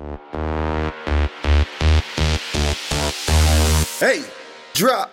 [0.00, 0.06] Hey,
[4.72, 5.10] drop.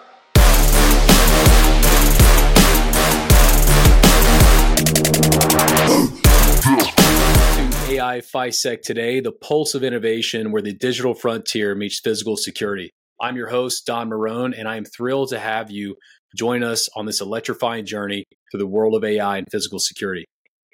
[7.58, 12.92] to AI FISEC today, the pulse of innovation where the digital frontier meets physical security.
[13.22, 15.98] I'm your host, Don Marone, and I am thrilled to have you
[16.38, 20.24] join us on this electrifying journey through the world of AI and physical security.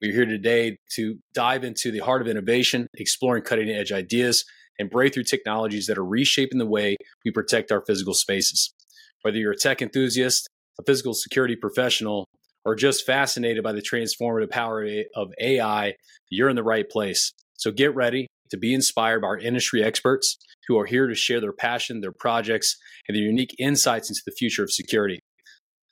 [0.03, 4.43] We're here today to dive into the heart of innovation, exploring cutting edge ideas
[4.77, 8.73] and breakthrough technologies that are reshaping the way we protect our physical spaces.
[9.21, 12.27] Whether you're a tech enthusiast, a physical security professional,
[12.65, 14.85] or just fascinated by the transformative power
[15.15, 15.93] of AI,
[16.29, 17.31] you're in the right place.
[17.55, 20.35] So get ready to be inspired by our industry experts
[20.67, 22.75] who are here to share their passion, their projects,
[23.07, 25.21] and their unique insights into the future of security.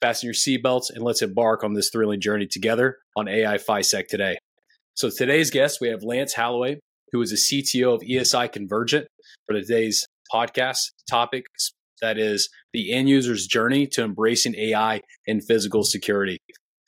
[0.01, 4.37] Fasten your seatbelts and let's embark on this thrilling journey together on AI FISEC today.
[4.95, 6.79] So today's guest, we have Lance Holloway,
[7.11, 9.07] who is the CTO of ESI Convergent
[9.47, 11.45] for today's podcast topic
[12.01, 16.39] that is the end user's journey to embracing AI in physical security.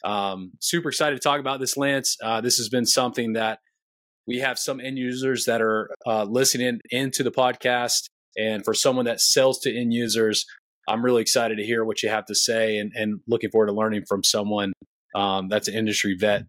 [0.03, 2.17] Um, super excited to talk about this, Lance.
[2.21, 3.59] Uh, this has been something that
[4.27, 8.09] we have some end users that are uh, listening into the podcast.
[8.35, 10.45] And for someone that sells to end users,
[10.87, 13.73] I'm really excited to hear what you have to say and, and looking forward to
[13.73, 14.73] learning from someone
[15.15, 16.43] um, that's an industry vet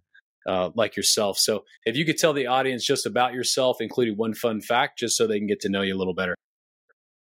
[0.47, 1.39] uh, like yourself.
[1.39, 5.17] So, if you could tell the audience just about yourself, including one fun fact, just
[5.17, 6.35] so they can get to know you a little better.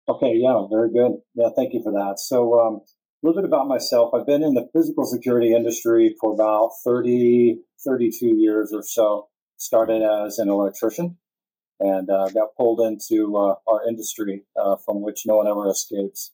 [0.08, 1.12] Okay, yeah, very good.
[1.34, 2.18] Yeah, thank you for that.
[2.18, 2.80] So, um,
[3.22, 4.12] a little bit about myself.
[4.12, 9.28] I've been in the physical security industry for about 30, 32 years or so.
[9.56, 11.16] Started as an electrician
[11.80, 16.32] and uh, got pulled into uh, our industry uh, from which no one ever escapes.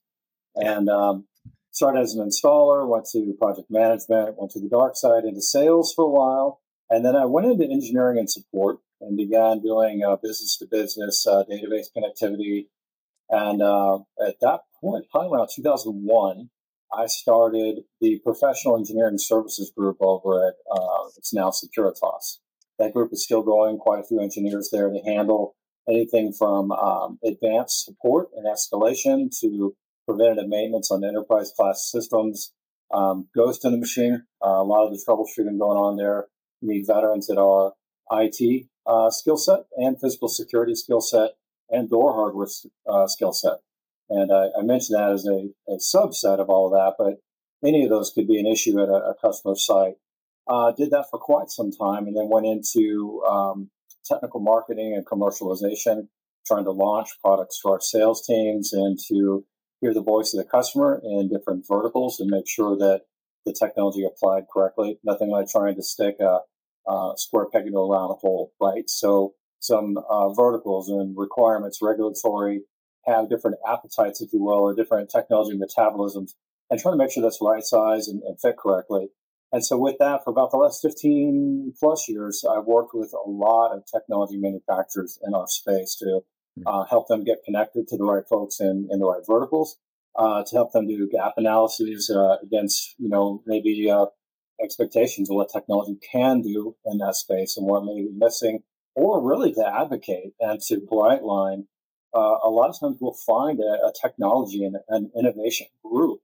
[0.56, 1.27] And um,
[1.70, 5.93] started as an installer, went to project management, went to the dark side into sales
[5.95, 6.61] for a while.
[6.89, 11.87] And then I went into engineering and support and began doing business to business database
[11.97, 12.67] connectivity.
[13.28, 16.51] And uh, at that point, probably around 2001,
[16.93, 22.39] I started the professional engineering services group over at uh, it's now Securitas.
[22.78, 23.78] That group is still going.
[23.78, 25.55] Quite a few engineers there to handle
[25.89, 29.77] anything from um, advanced support and escalation to
[30.10, 32.53] preventative maintenance on enterprise class systems.
[32.93, 34.25] Um, ghost in the machine.
[34.44, 36.26] Uh, a lot of the troubleshooting going on there.
[36.60, 37.72] Need veterans that are
[38.10, 41.31] IT uh, skill set and physical security skill set
[41.71, 42.48] and door hardware
[42.88, 43.59] uh, skill set.
[44.09, 47.21] And I, I mentioned that as a, a, subset of all of that, but
[47.66, 49.94] any of those could be an issue at a, a customer site.
[50.48, 53.71] Uh, did that for quite some time and then went into um,
[54.04, 56.09] technical marketing and commercialization,
[56.44, 59.44] trying to launch products to our sales teams and to
[59.80, 63.02] hear the voice of the customer in different verticals and make sure that
[63.46, 64.98] the technology applied correctly.
[65.02, 66.41] Nothing like trying to stick a,
[66.91, 68.88] a square peg into a round hole, right?
[68.88, 72.62] So some uh, verticals and requirements, regulatory,
[73.06, 76.32] have different appetites, if you will, or different technology metabolisms,
[76.68, 79.08] and trying to make sure that's right size and, and fit correctly.
[79.52, 83.28] And so, with that, for about the last 15 plus years, I've worked with a
[83.28, 86.20] lot of technology manufacturers in our space to.
[86.66, 89.77] Uh, help them get connected to the right folks in, in the right verticals,
[90.16, 94.06] uh, to help them do gap analyses uh, against, you know, maybe uh,
[94.62, 98.60] expectations of what technology can do in that space and what may be missing,
[98.94, 101.66] or really to advocate and to bright line
[102.15, 106.21] uh, a lot of times we'll find a, a technology and an innovation group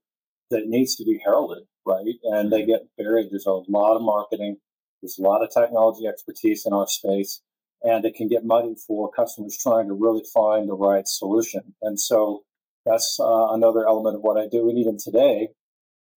[0.49, 2.15] that needs to be heralded, right?
[2.23, 3.27] And they get buried.
[3.31, 4.57] There's a lot of marketing,
[5.01, 7.41] there's a lot of technology expertise in our space,
[7.83, 11.75] and it can get muddy for customers trying to really find the right solution.
[11.81, 12.43] And so
[12.85, 14.69] that's uh, another element of what I do.
[14.69, 15.49] And even today,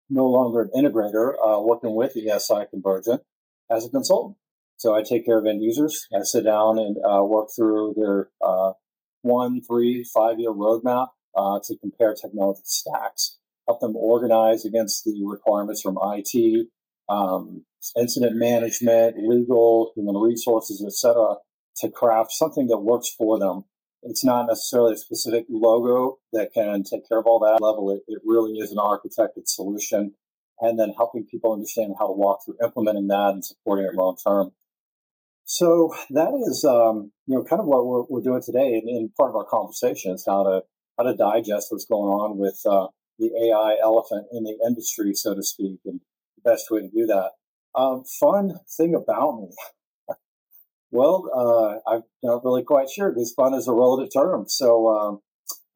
[0.09, 3.23] no longer an integrator, uh, working with ESI Convergent
[3.71, 4.37] as a consultant.
[4.77, 6.09] So I take care of end users.
[6.15, 8.73] I sit down and uh, work through their uh,
[9.23, 15.23] one, three, five year roadmap uh, to compare technology stacks, help them organize against the
[15.25, 16.67] requirements from IT,
[17.09, 17.65] um,
[17.97, 21.37] incident management, legal, human resources, etc.,
[21.77, 23.65] to craft something that works for them.
[24.03, 27.91] It's not necessarily a specific logo that can take care of all that level.
[27.91, 30.15] It, it really is an architected solution.
[30.63, 34.17] And then helping people understand how to walk through implementing that and supporting it long
[34.23, 34.53] term.
[35.45, 39.31] So that is, um, you know, kind of what we're, we're doing today, and, part
[39.31, 40.63] of our conversation is how to
[40.97, 42.87] how to digest what's going on with uh,
[43.19, 46.01] the AI elephant in the industry, so to speak, and
[46.37, 47.31] the best way to do that.
[47.75, 49.49] Um, fun thing about me.
[50.91, 54.47] Well, uh, I'm not really quite sure because fun is a relative term.
[54.49, 55.21] So um,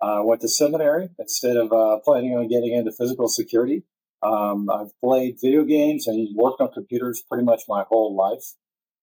[0.02, 3.84] I went to seminary instead of uh, planning on getting into physical security.
[4.22, 8.55] Um, I've played video games and worked on computers pretty much my whole life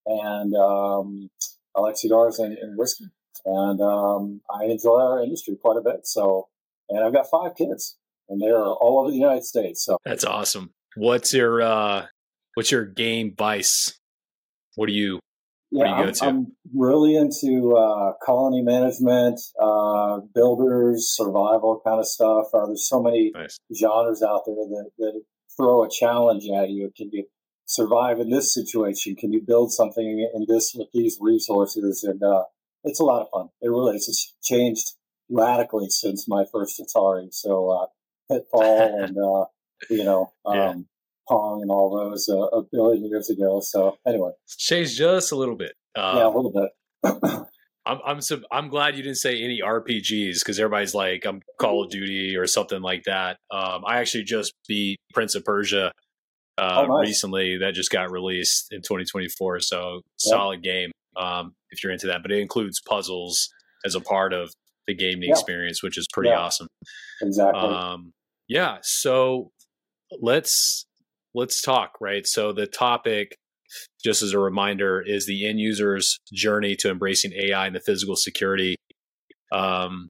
[0.05, 1.29] and um,
[1.75, 3.05] I like cigars and, and whiskey.
[3.45, 6.07] and um, I enjoy our industry quite a bit.
[6.07, 6.47] So,
[6.89, 7.97] and I've got five kids,
[8.29, 9.83] and they're all over the United States.
[9.83, 10.71] So that's awesome.
[10.95, 12.05] What's your uh,
[12.55, 13.97] what's your game vice?
[14.75, 15.19] What do you
[15.71, 22.47] yeah, I'm, I'm, really into uh, colony management, uh, builders, survival kind of stuff.
[22.53, 23.59] Uh, there's so many nice.
[23.73, 25.21] genres out there that, that
[25.55, 26.91] throw a challenge at you.
[26.95, 27.25] Can you
[27.65, 29.15] survive in this situation?
[29.15, 32.03] Can you build something in this with these resources?
[32.03, 32.43] And uh,
[32.83, 33.49] it's a lot of fun.
[33.61, 34.91] It really it's just changed
[35.29, 37.27] radically since my first Atari.
[37.31, 37.85] So uh,
[38.31, 39.45] Pitfall and uh,
[39.89, 40.73] you know um, yeah.
[41.31, 43.61] Pong and all those uh, a billion years ago.
[43.61, 45.73] So anyway, changed just a little bit.
[45.95, 46.69] Uh, yeah, a little bit.
[47.85, 51.83] I'm I'm so, I'm glad you didn't say any RPGs because everybody's like I'm Call
[51.83, 53.37] of Duty or something like that.
[53.49, 55.91] Um, I actually just beat Prince of Persia
[56.57, 57.07] uh, oh, nice.
[57.07, 57.57] recently.
[57.57, 59.61] That just got released in 2024.
[59.61, 62.21] So solid game um, if you're into that.
[62.21, 63.49] But it includes puzzles
[63.83, 64.51] as a part of
[64.85, 65.31] the gaming yeah.
[65.31, 66.39] experience, which is pretty yeah.
[66.39, 66.67] awesome.
[67.21, 67.61] Exactly.
[67.61, 68.13] Um,
[68.47, 68.77] yeah.
[68.83, 69.51] So
[70.21, 70.85] let's
[71.33, 71.97] let's talk.
[71.99, 72.25] Right.
[72.25, 73.35] So the topic
[74.03, 78.15] just as a reminder, is the end user's journey to embracing AI and the physical
[78.15, 78.75] security.
[79.51, 80.09] Um,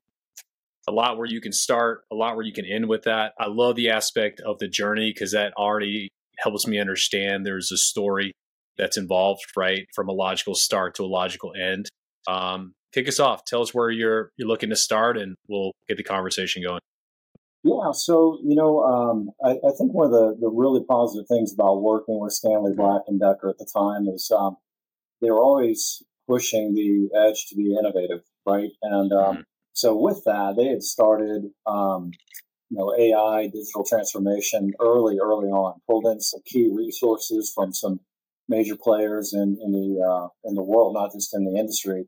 [0.87, 3.33] a lot where you can start, a lot where you can end with that.
[3.39, 6.09] I love the aspect of the journey because that already
[6.39, 8.31] helps me understand there's a story
[8.77, 11.87] that's involved, right, from a logical start to a logical end.
[12.27, 13.45] Um, kick us off.
[13.45, 16.79] Tell us where you're you're looking to start, and we'll get the conversation going.
[17.63, 21.53] Yeah, so you know, um, I, I, think one of the, the really positive things
[21.53, 24.57] about working with Stanley Black and Decker at the time is um,
[25.21, 28.71] they were always pushing the edge to be innovative, right?
[28.81, 29.41] And um, mm-hmm.
[29.73, 32.11] so with that, they had started, um,
[32.71, 35.81] you know, AI digital transformation early, early on.
[35.87, 37.99] Pulled in some key resources from some
[38.49, 42.07] major players in, in the uh, in the world, not just in the industry.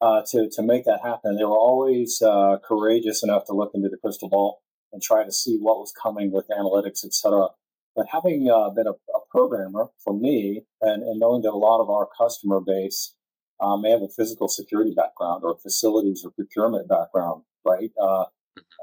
[0.00, 3.88] Uh, to, to make that happen, they were always uh, courageous enough to look into
[3.88, 4.61] the crystal ball
[4.92, 7.48] and try to see what was coming with analytics, etc.
[7.94, 11.80] But having uh, been a, a, programmer for me and, and, knowing that a lot
[11.80, 13.14] of our customer base
[13.60, 17.90] uh, may have a physical security background or facilities or procurement background, right?
[18.00, 18.24] Uh,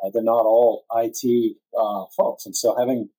[0.04, 2.46] uh they're not all IT uh, folks.
[2.46, 3.10] And so having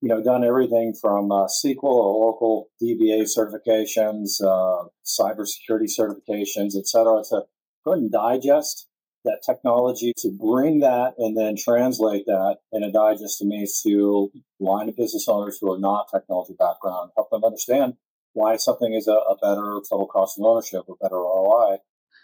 [0.00, 7.22] you know, done everything from uh, SQL or Oracle DBA certifications, cybersecurity certifications, et cetera,
[7.28, 7.42] to
[7.84, 8.88] go ahead and digest
[9.24, 14.32] that technology to bring that and then translate that in a digest to me to
[14.58, 17.94] line of business owners who are not technology background, help them understand
[18.32, 21.78] why something is a, a better total cost of ownership or better ROI.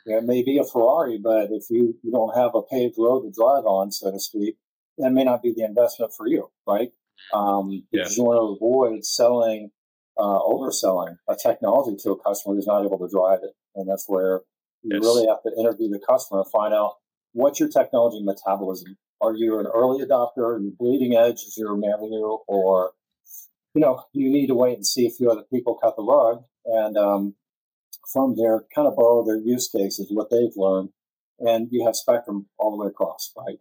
[0.07, 3.31] It may be a Ferrari, but if you, you don't have a paved road to
[3.31, 4.57] drive on, so to speak,
[4.97, 6.91] that may not be the investment for you, right?
[7.33, 9.71] Um, because you want to avoid selling,
[10.17, 13.55] uh, overselling a technology to a customer who's not able to drive it.
[13.75, 14.43] And that's where
[14.83, 15.03] you yes.
[15.03, 16.95] really have to interview the customer and find out
[17.33, 18.97] what's your technology metabolism.
[19.21, 20.39] Are you an early adopter?
[20.39, 21.43] Are you bleeding edge?
[21.47, 22.39] Is your revenue?
[22.47, 22.93] Or,
[23.75, 26.45] you know, you need to wait and see a few other people cut the rug
[26.65, 27.35] and um,
[28.13, 30.91] from there kind of borrow their use cases, what they've learned.
[31.41, 33.59] And you have spectrum all the way across, right?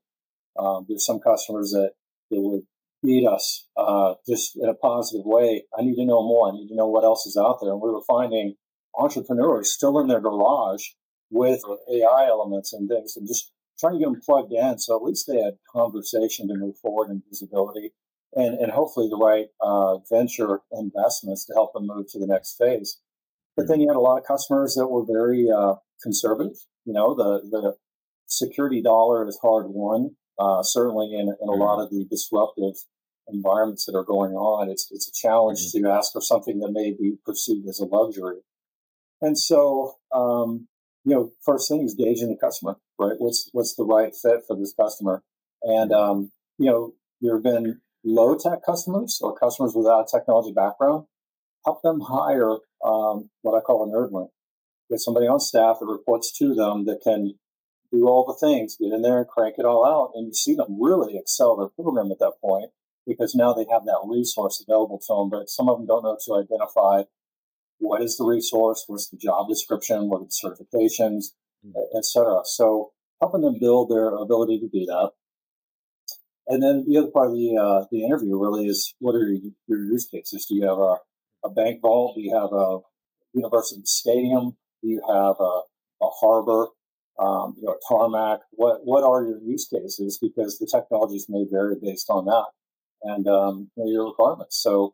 [0.58, 1.92] Um, there's some customers that
[2.32, 2.64] they would
[3.04, 5.66] beat us uh, just in a positive way.
[5.78, 6.50] I need to know more.
[6.50, 7.72] I need to know what else is out there.
[7.72, 8.56] And we were finding
[8.98, 10.84] entrepreneurs still in their garage
[11.30, 14.80] with AI elements and things and just trying to get them plugged in.
[14.80, 17.92] So at least they had conversation to move forward and visibility
[18.34, 22.58] and, and hopefully the right uh, venture investments to help them move to the next
[22.58, 23.00] phase.
[23.56, 26.58] But then you had a lot of customers that were very uh, conservative.
[26.86, 27.76] You know, the, the
[28.28, 30.16] security dollar is hard won.
[30.40, 31.62] Uh, certainly in, in a mm-hmm.
[31.62, 32.76] lot of the disruptive
[33.28, 35.86] environments that are going on, it's, it's a challenge mm-hmm.
[35.86, 38.38] to ask for something that may be perceived as a luxury.
[39.20, 40.68] And so, um,
[41.08, 43.16] you know, first thing is gauging the customer, right?
[43.18, 45.24] What's what's the right fit for this customer?
[45.64, 50.52] And um, you know, there have been low tech customers or customers without a technology
[50.52, 51.06] background.
[51.64, 54.28] Help them hire um, what I call a nerdling.
[54.92, 57.36] Get somebody on staff that reports to them that can
[57.90, 60.56] do all the things, get in there and crank it all out, and you see
[60.56, 62.72] them really excel their program at that point
[63.06, 65.30] because now they have that resource available to them.
[65.30, 67.04] But some of them don't know to identify
[67.80, 71.34] what is the resource, what's the job description, what are the certifications,
[71.66, 71.98] mm-hmm.
[71.98, 72.42] etc.
[72.46, 72.92] So
[73.22, 75.12] helping them build their ability to do that.
[76.48, 79.52] And then the other part of the uh, the interview really is what are your,
[79.68, 80.46] your use cases?
[80.46, 80.96] Do you have a,
[81.44, 82.16] a bank vault?
[82.16, 82.80] Do you have a
[83.34, 84.56] university stadium?
[84.82, 85.62] Do you have a,
[86.06, 86.68] a harbor?
[87.20, 88.42] Um, you know, tarmac?
[88.52, 90.20] What what are your use cases?
[90.22, 92.46] Because the technologies may vary based on that
[93.04, 94.62] and um, your requirements.
[94.62, 94.94] So,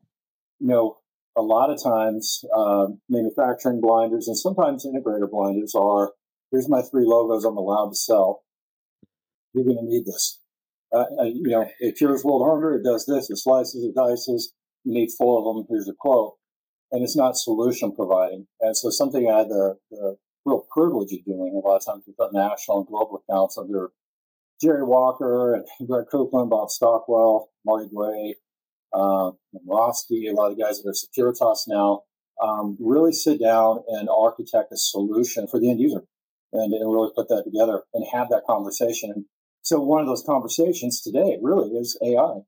[0.60, 0.98] you know,
[1.36, 6.14] a lot of times uh, manufacturing blinders and sometimes integrator blinders are
[6.52, 8.44] here's my three logos I'm allowed to sell.
[9.54, 10.40] You're going to need this.
[10.94, 12.76] Uh, you know, it cures world hunger.
[12.76, 13.30] It does this.
[13.30, 14.54] It slices, it dices.
[14.84, 15.66] You need four of them.
[15.70, 16.34] Here's a quote.
[16.92, 18.46] And it's not solution providing.
[18.62, 22.04] And so something I had the, the real privilege of doing a lot of times
[22.06, 23.90] with the national and global accounts under
[24.62, 28.36] Jerry Walker and Greg Copeland, Bob Stockwell, Marty Gray,
[28.94, 32.04] uh, a lot of guys that are Securitas now,
[32.42, 36.04] um, really sit down and architect a solution for the end user
[36.52, 39.12] and, and really put that together and have that conversation.
[39.12, 39.26] And
[39.62, 42.42] so one of those conversations today really is AI.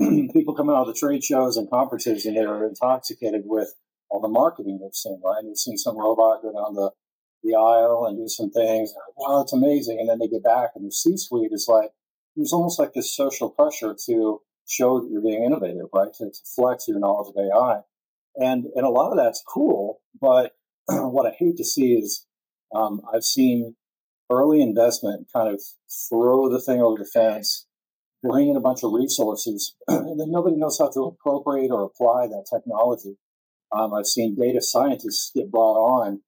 [0.32, 3.72] People come out of the trade shows and conferences and they're intoxicated with
[4.08, 5.42] all the marketing they've seen, right?
[5.44, 6.90] They've seen some robot go down the,
[7.42, 8.92] the aisle and do some things.
[9.16, 9.98] Wow, it's amazing.
[10.00, 11.90] And then they get back and the C suite is like,
[12.34, 16.12] there's almost like this social pressure to show that you're being innovative, right?
[16.14, 17.80] To, to flex your knowledge of AI.
[18.36, 20.00] And, and a lot of that's cool.
[20.20, 20.52] But
[20.88, 22.26] what I hate to see is
[22.74, 23.76] um, I've seen
[24.30, 25.62] early investment kind of
[26.08, 27.66] throw the thing over the fence,
[28.22, 32.26] bring in a bunch of resources, and then nobody knows how to appropriate or apply
[32.26, 33.16] that technology.
[33.72, 36.22] Um, I've seen data scientists get brought on,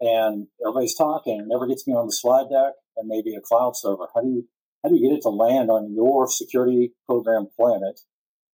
[0.00, 4.06] and everybody's talking, never gets me on the slide deck, and maybe a cloud server.
[4.14, 4.48] How do you
[4.82, 8.00] how do you get it to land on your security program planet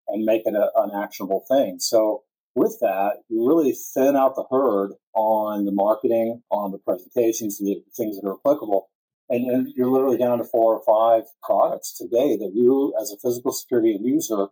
[0.08, 1.78] and make it a, an actionable thing?
[1.78, 2.22] So
[2.54, 7.82] with that, you really thin out the herd on the marketing, on the presentations, the
[7.96, 8.88] things that are applicable.
[9.28, 13.16] And, and, you're literally down to four or five products today that you, as a
[13.16, 14.46] physical security user,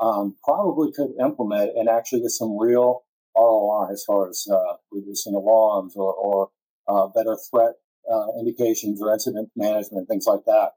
[0.00, 3.04] um, probably could implement and actually get some real
[3.36, 6.48] ROI as far as uh, reducing alarms or, or
[6.88, 7.74] uh, better threat
[8.10, 10.70] uh, indications or incident management, things like that.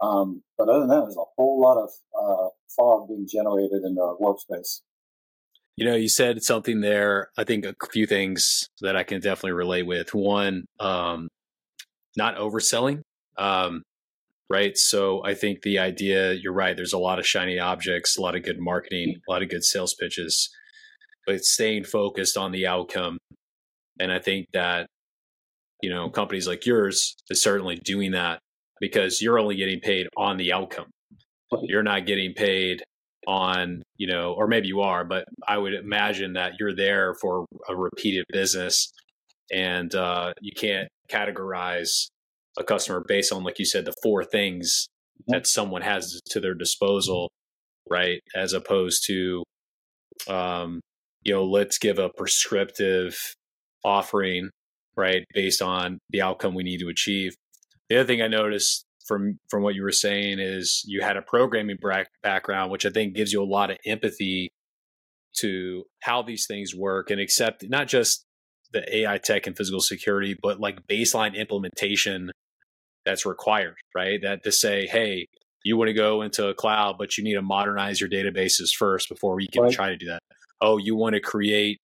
[0.00, 3.94] Um, but other than that, there's a whole lot of uh, fog being generated in
[3.94, 4.80] the workspace.
[5.76, 7.30] You know, you said something there.
[7.38, 10.14] I think a few things that I can definitely relate with.
[10.14, 11.28] One, um,
[12.16, 13.02] not overselling.
[13.38, 13.82] Um,
[14.50, 14.76] right.
[14.76, 16.76] So I think the idea, you're right.
[16.76, 19.64] There's a lot of shiny objects, a lot of good marketing, a lot of good
[19.64, 20.50] sales pitches,
[21.26, 23.18] but staying focused on the outcome.
[23.98, 24.86] And I think that,
[25.82, 28.40] you know, companies like yours is certainly doing that
[28.80, 30.90] because you're only getting paid on the outcome.
[31.62, 32.82] You're not getting paid
[33.26, 37.46] on, you know, or maybe you are, but I would imagine that you're there for
[37.68, 38.90] a repeated business
[39.52, 42.08] and uh, you can't categorize
[42.58, 44.88] a customer based on, like you said, the four things
[45.26, 47.30] that someone has to their disposal,
[47.88, 48.20] right?
[48.34, 49.44] As opposed to,
[50.28, 50.80] um,
[51.22, 53.16] you know, let's give a prescriptive
[53.84, 54.50] offering,
[54.96, 57.34] right, based on the outcome we need to achieve.
[57.90, 61.22] The other thing I noticed from from what you were saying is you had a
[61.22, 61.76] programming
[62.22, 64.50] background, which I think gives you a lot of empathy
[65.38, 68.24] to how these things work and accept not just
[68.72, 72.30] the AI tech and physical security, but like baseline implementation
[73.04, 74.20] that's required, right?
[74.22, 75.26] That to say, hey,
[75.64, 79.08] you want to go into a cloud, but you need to modernize your databases first
[79.08, 79.72] before we can right.
[79.72, 80.20] try to do that.
[80.60, 81.80] Oh, you want to create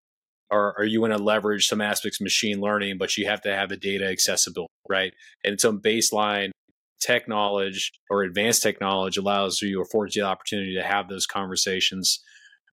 [0.49, 3.55] or, or you going to leverage some aspects of machine learning, but you have to
[3.55, 5.13] have the data accessible, right?
[5.43, 6.51] And some baseline
[6.99, 11.09] tech knowledge or advanced tech knowledge allows you or affords you the opportunity to have
[11.09, 12.23] those conversations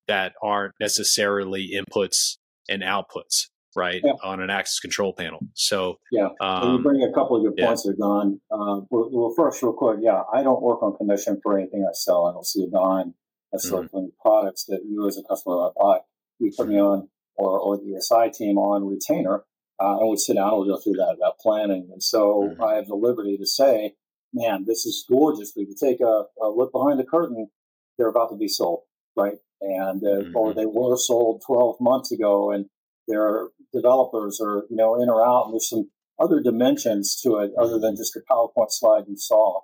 [0.09, 2.37] that aren't necessarily inputs
[2.69, 4.13] and outputs, right, yeah.
[4.23, 5.41] on an access control panel.
[5.55, 7.67] So, yeah, um, you bring a couple of good yeah.
[7.67, 8.41] points Don.
[8.51, 11.93] Uh, well, well, first, real quick, yeah, I don't work on commission for anything I
[11.93, 12.27] sell.
[12.27, 13.15] I don't see a dime.
[13.53, 14.07] That's mm-hmm.
[14.21, 15.99] products that you as a customer buy.
[16.41, 19.45] You put me on or, or the ESI team on retainer,
[19.81, 21.89] uh, and we sit down and we go through that, that planning.
[21.93, 22.63] And so mm-hmm.
[22.63, 23.95] I have the liberty to say,
[24.33, 25.53] man, this is gorgeous.
[25.57, 27.49] We can take a, a, look behind the curtain.
[27.97, 28.81] They're about to be sold,
[29.17, 29.39] right?
[29.61, 30.37] And uh, mm-hmm.
[30.37, 32.67] or they were sold 12 months ago, and
[33.09, 35.47] their developers are you know in or out.
[35.47, 39.61] And there's some other dimensions to it other than just a PowerPoint slide you saw.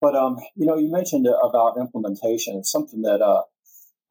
[0.00, 2.58] But um, you know, you mentioned about implementation.
[2.58, 3.42] It's something that uh,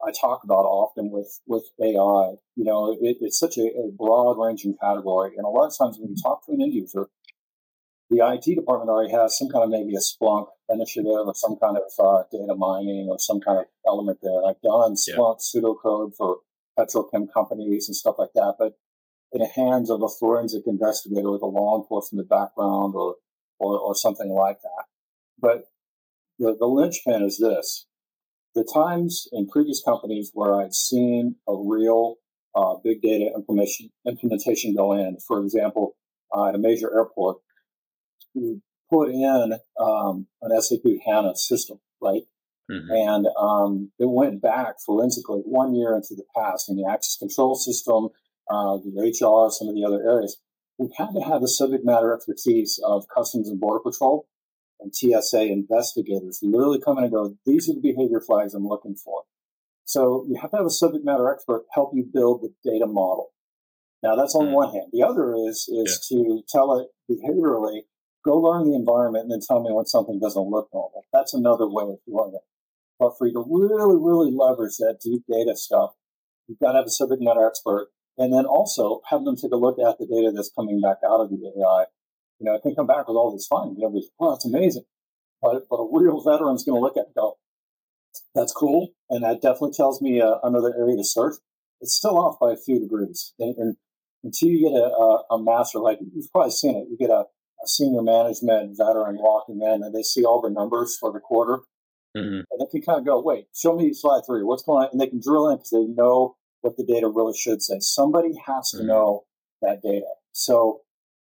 [0.06, 2.36] I talk about often with with AI.
[2.56, 5.98] You know, it, it's such a, a broad ranging category, and a lot of times
[5.98, 7.08] when you talk to an end user,
[8.10, 11.76] the IT department already has some kind of maybe a Splunk initiative or some kind
[11.76, 14.44] of uh, data mining or some kind of element there.
[14.46, 15.60] I've done Splunk yeah.
[15.60, 16.38] pseudocode for
[16.78, 18.74] petrochem companies and stuff like that, but
[19.32, 23.16] in the hands of a forensic investigator with a law enforcement background or,
[23.58, 24.84] or, or something like that.
[25.38, 25.64] But
[26.38, 27.86] the, the linchpin is this.
[28.54, 32.16] The times in previous companies where I'd seen a real
[32.54, 35.96] uh, big data implementation, implementation go in, for example,
[36.32, 37.38] uh, at a major airport,
[38.34, 42.22] we put in um, an SAP HANA system, right?
[42.70, 42.90] Mm-hmm.
[42.90, 47.56] And um, it went back forensically one year into the past in the access control
[47.56, 48.08] system,
[48.48, 50.36] uh, the HR, some of the other areas.
[50.78, 54.26] we had to have the subject matter expertise of Customs and Border Patrol
[54.84, 58.94] and TSA investigators literally come in and go, these are the behavior flags I'm looking
[58.94, 59.22] for.
[59.84, 63.30] So you have to have a subject matter expert help you build the data model.
[64.02, 64.52] Now that's on mm.
[64.52, 64.88] one hand.
[64.92, 66.18] The other is is yeah.
[66.18, 67.82] to tell it behaviorally,
[68.24, 71.04] go learn the environment and then tell me when something doesn't look normal.
[71.12, 72.42] That's another way of doing it.
[72.98, 75.94] But for you to really, really leverage that deep data stuff,
[76.46, 79.56] you've got to have a subject matter expert and then also have them take a
[79.56, 81.86] look at the data that's coming back out of the AI.
[82.40, 83.74] You know, it can come back with all this fun.
[83.76, 84.84] You know, oh, that's amazing.
[85.40, 87.36] But, but a real veteran's going to look at it and go,
[88.34, 88.90] that's cool.
[89.10, 91.34] And that definitely tells me uh, another area to search.
[91.80, 93.34] It's still off by a few degrees.
[93.38, 93.76] And, and
[94.22, 97.24] until you get a, a, a, master, like you've probably seen it, you get a,
[97.24, 101.60] a, senior management veteran walking in and they see all the numbers for the quarter.
[102.16, 102.42] Mm-hmm.
[102.50, 104.42] And they can kind of go, wait, show me slide three.
[104.42, 104.90] What's going on?
[104.92, 107.76] And they can drill in because they know what the data really should say.
[107.80, 108.86] Somebody has to mm-hmm.
[108.86, 109.24] know
[109.60, 110.06] that data.
[110.32, 110.80] So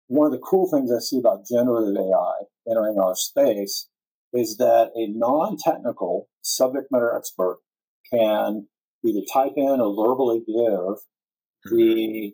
[0.07, 3.89] one of the cool things I see about generative AI entering our space
[4.33, 7.59] is that a non-technical subject matter expert
[8.11, 8.67] can
[9.03, 10.97] either type in or verbally give
[11.65, 12.33] the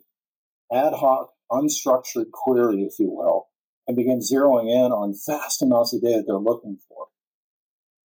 [0.70, 0.76] mm-hmm.
[0.76, 3.46] ad hoc, unstructured query, if you will,
[3.86, 7.06] and begin zeroing in on vast amounts of data they're looking for.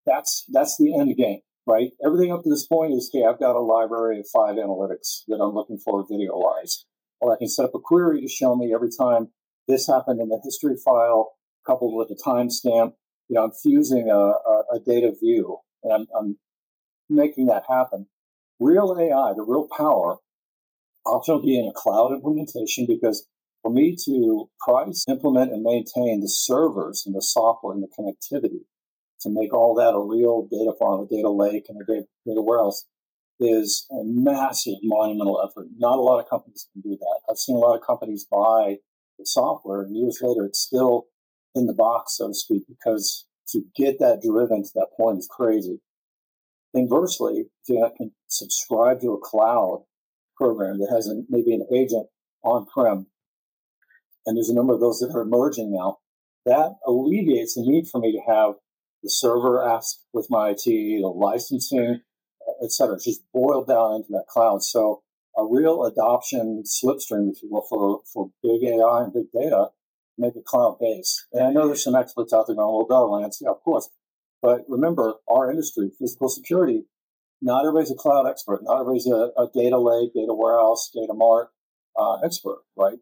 [0.04, 1.90] That's that's the end game right?
[2.04, 5.40] Everything up to this point is, okay, I've got a library of five analytics that
[5.42, 6.86] I'm looking for video wise.
[7.20, 9.28] Or I can set up a query to show me every time
[9.68, 11.32] this happened in the history file
[11.66, 12.94] coupled with a timestamp.
[13.28, 16.38] You know, I'm fusing a, a, a data view and I'm, I'm,
[17.08, 18.06] making that happen.
[18.58, 20.16] Real AI, the real power,
[21.04, 23.28] also be in a cloud implementation because
[23.62, 28.64] for me to price, implement, and maintain the servers and the software and the connectivity
[29.20, 32.42] to make all that a real data farm, a data lake, and a data, data
[32.42, 32.86] warehouse
[33.38, 35.66] is a massive monumental effort.
[35.76, 37.20] Not a lot of companies can do that.
[37.28, 38.76] I've seen a lot of companies buy
[39.26, 41.06] the software, and years later, it's still
[41.54, 45.28] in the box, so to speak, because to get that driven to that point is
[45.30, 45.80] crazy.
[46.74, 49.84] Inversely, if you can subscribe to a cloud
[50.36, 52.06] program that has a, maybe an agent
[52.44, 53.06] on prem,
[54.26, 55.98] and there's a number of those that are emerging now,
[56.44, 58.54] that alleviates the need for me to have
[59.02, 62.00] the server ask with my IT, the licensing,
[62.62, 62.94] et cetera.
[62.94, 64.62] It's just boiled down into that cloud.
[64.62, 65.02] So
[65.36, 69.68] a real adoption slipstream, if you will, for, for big AI and big data,
[70.18, 71.26] make it cloud based.
[71.32, 73.88] And I know there's some experts out there going, well, duh, Lance, yeah, of course.
[74.40, 76.84] But remember, our industry, physical security,
[77.42, 78.60] not everybody's a cloud expert.
[78.62, 81.48] Not everybody's a, a data lake, data warehouse, data mart
[81.98, 82.98] uh, expert, right?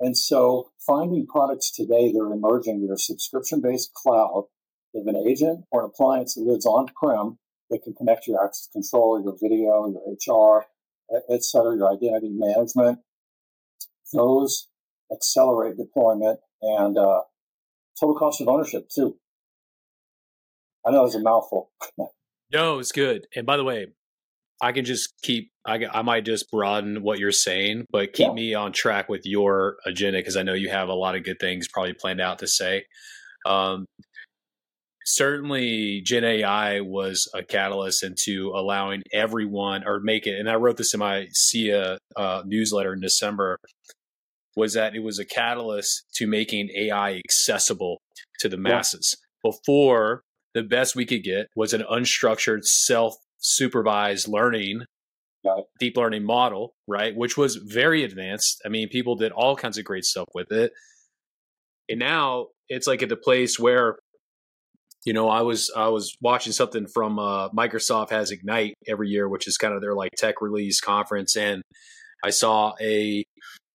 [0.00, 4.46] And so finding products today that are emerging that are subscription based cloud
[4.94, 8.68] they have an agent or an appliance that lives on-prem that can connect your access
[8.72, 10.66] control, your video, your HR,
[11.30, 12.98] et cetera, your identity management.
[14.12, 14.68] Those
[15.12, 17.22] accelerate deployment and uh,
[17.98, 19.16] total cost of ownership too.
[20.86, 21.70] I know it's a mouthful.
[22.52, 23.26] no, it's good.
[23.34, 23.88] And by the way,
[24.62, 25.50] I can just keep.
[25.66, 28.32] I, I might just broaden what you're saying, but keep yeah.
[28.32, 31.38] me on track with your agenda because I know you have a lot of good
[31.40, 32.84] things probably planned out to say.
[33.46, 33.86] Um,
[35.04, 40.38] certainly Gen AI was a catalyst into allowing everyone or make it.
[40.38, 43.58] And I wrote this in my SIA uh, newsletter in December.
[44.56, 47.98] Was that it was a catalyst to making AI accessible
[48.38, 49.16] to the masses.
[49.44, 49.50] Yeah.
[49.50, 50.22] Before,
[50.54, 54.82] the best we could get was an unstructured, self supervised learning,
[55.80, 57.14] deep learning model, right?
[57.14, 58.62] Which was very advanced.
[58.64, 60.72] I mean, people did all kinds of great stuff with it.
[61.88, 63.96] And now it's like at the place where
[65.04, 69.28] you know, I was I was watching something from uh, Microsoft has Ignite every year,
[69.28, 71.62] which is kind of their like tech release conference, and
[72.24, 73.24] I saw a,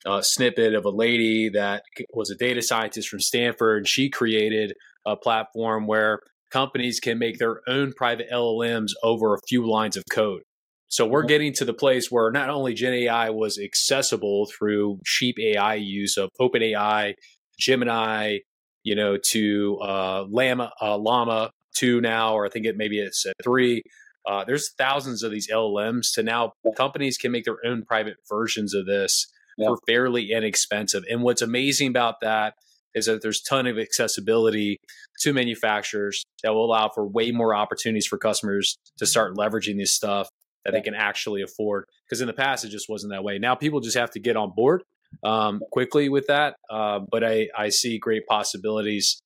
[0.05, 3.87] a snippet of a lady that was a data scientist from Stanford.
[3.87, 4.73] She created
[5.05, 10.03] a platform where companies can make their own private LLMs over a few lines of
[10.11, 10.41] code.
[10.87, 11.27] So we're mm-hmm.
[11.27, 16.17] getting to the place where not only Gen AI was accessible through cheap AI use
[16.17, 17.13] of OpenAI,
[17.59, 18.39] Gemini,
[18.83, 23.25] you know, to uh, Llama, uh, Llama two now, or I think it maybe it's
[23.25, 23.83] at three.
[24.27, 26.13] Uh, there's thousands of these LLMs.
[26.15, 29.67] To now, companies can make their own private versions of this yeah.
[29.67, 31.03] for fairly inexpensive.
[31.09, 32.53] And what's amazing about that
[32.95, 34.77] is that there's ton of accessibility
[35.21, 39.93] to manufacturers that will allow for way more opportunities for customers to start leveraging this
[39.93, 40.27] stuff
[40.65, 40.79] that yeah.
[40.79, 41.85] they can actually afford.
[42.05, 43.37] Because in the past, it just wasn't that way.
[43.37, 44.83] Now people just have to get on board
[45.23, 46.55] um, quickly with that.
[46.69, 49.21] Uh, but I, I see great possibilities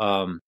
[0.00, 0.40] um,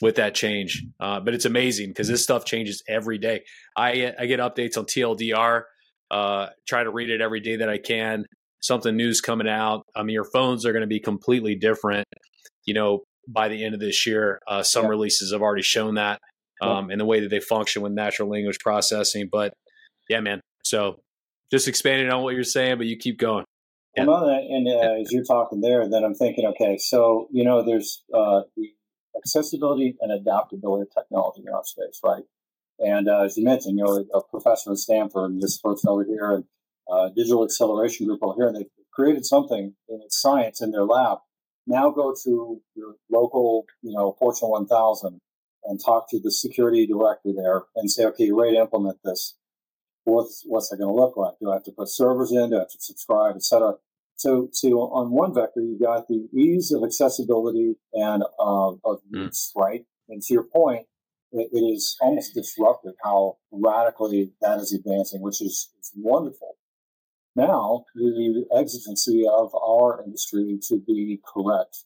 [0.00, 0.84] with that change.
[1.00, 3.42] Uh, but it's amazing because this stuff changes every day.
[3.76, 5.62] I, I get updates on TLDR,
[6.10, 8.24] uh, try to read it every day that I can.
[8.60, 9.82] something new's coming out.
[9.94, 12.06] I mean, your phones are going to be completely different.
[12.64, 14.90] You know, by the end of this year, uh, some yeah.
[14.90, 16.20] releases have already shown that,
[16.60, 19.28] um, and the way that they function with natural language processing.
[19.30, 19.52] But
[20.08, 20.40] yeah, man.
[20.64, 21.00] So
[21.50, 23.44] just expanding on what you're saying, but you keep going.
[23.98, 28.02] Well, and uh, as you're talking there, then I'm thinking, okay, so you know, there's
[28.12, 28.68] uh, the
[29.16, 32.22] accessibility and adaptability of technology in our space, right?
[32.78, 36.04] And uh, as you mentioned, you know, a professor at Stanford, and this person over
[36.04, 36.44] here, and
[36.90, 40.84] uh, digital acceleration group over here, and they've created something in its science in their
[40.84, 41.18] lab.
[41.66, 45.20] Now go to your local, you know, Fortune 1000
[45.64, 49.36] and talk to the security director there and say, okay, you're ready to implement this.
[50.04, 51.34] What's what's that going to look like?
[51.40, 52.50] Do I have to put servers in?
[52.50, 53.74] Do I have to subscribe, et cetera?
[54.16, 59.52] So, so on one vector, you've got the ease of accessibility and uh, of use,
[59.54, 59.60] mm.
[59.60, 59.84] right?
[60.08, 60.86] And to your point,
[61.32, 66.56] it, it is almost disruptive how radically that is advancing, which is, is wonderful.
[67.34, 71.84] Now, the exigency of our industry to be correct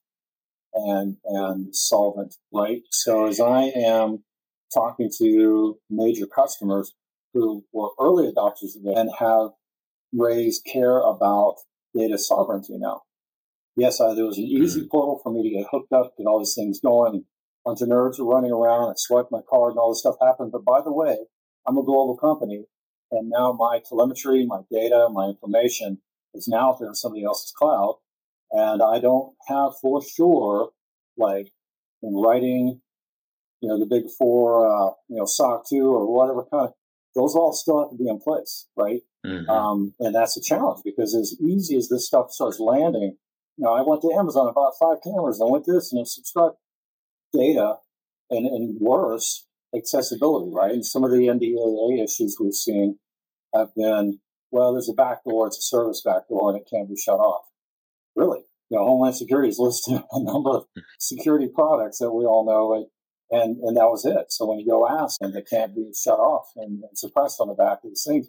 [0.73, 2.83] and and solvent, right?
[2.91, 4.23] So as I am
[4.73, 6.95] talking to major customers
[7.35, 9.51] who were early adopters of it and have
[10.13, 11.57] raised care about
[11.97, 13.03] data sovereignty now.
[13.77, 14.91] Yes, I, there was an easy mm.
[14.91, 17.25] portal for me to get hooked up, get all these things going.
[17.67, 20.17] A bunch of nerds were running around I swipe my card and all this stuff
[20.21, 20.53] happened.
[20.53, 21.17] But by the way,
[21.67, 22.65] I'm a global company
[23.11, 25.99] and now my telemetry, my data, my information
[26.35, 27.99] is now out there in somebody else's cloud.
[28.53, 30.71] And I don't have for sure,
[31.17, 31.53] like
[32.03, 32.81] in writing,
[33.61, 36.75] you know, the big four, uh, you know, SOC 2 or whatever kind of,
[37.15, 39.01] those all still have to be in place, right?
[39.25, 39.51] Mm-hmm.
[39.51, 43.17] Um, and that's a challenge because as easy as this stuff starts landing,
[43.57, 45.41] you know, I went to Amazon and bought five cameras.
[45.43, 46.57] I went to this and I subscribed
[47.33, 47.77] data
[48.31, 50.73] and, and worse, accessibility, right?
[50.73, 52.99] And some of the NDAA issues we've seen
[53.55, 57.19] have been, well, there's a backdoor, it's a service backdoor, and it can't be shut
[57.19, 57.45] off.
[58.17, 58.41] Really?
[58.71, 60.65] You know, Homeland Security is listed a number of
[60.99, 62.87] security products that we all know, and,
[63.31, 64.33] and, and that was it.
[64.33, 67.49] So when you go ask them, they can't be shut off and, and suppressed on
[67.49, 68.29] the back of the things.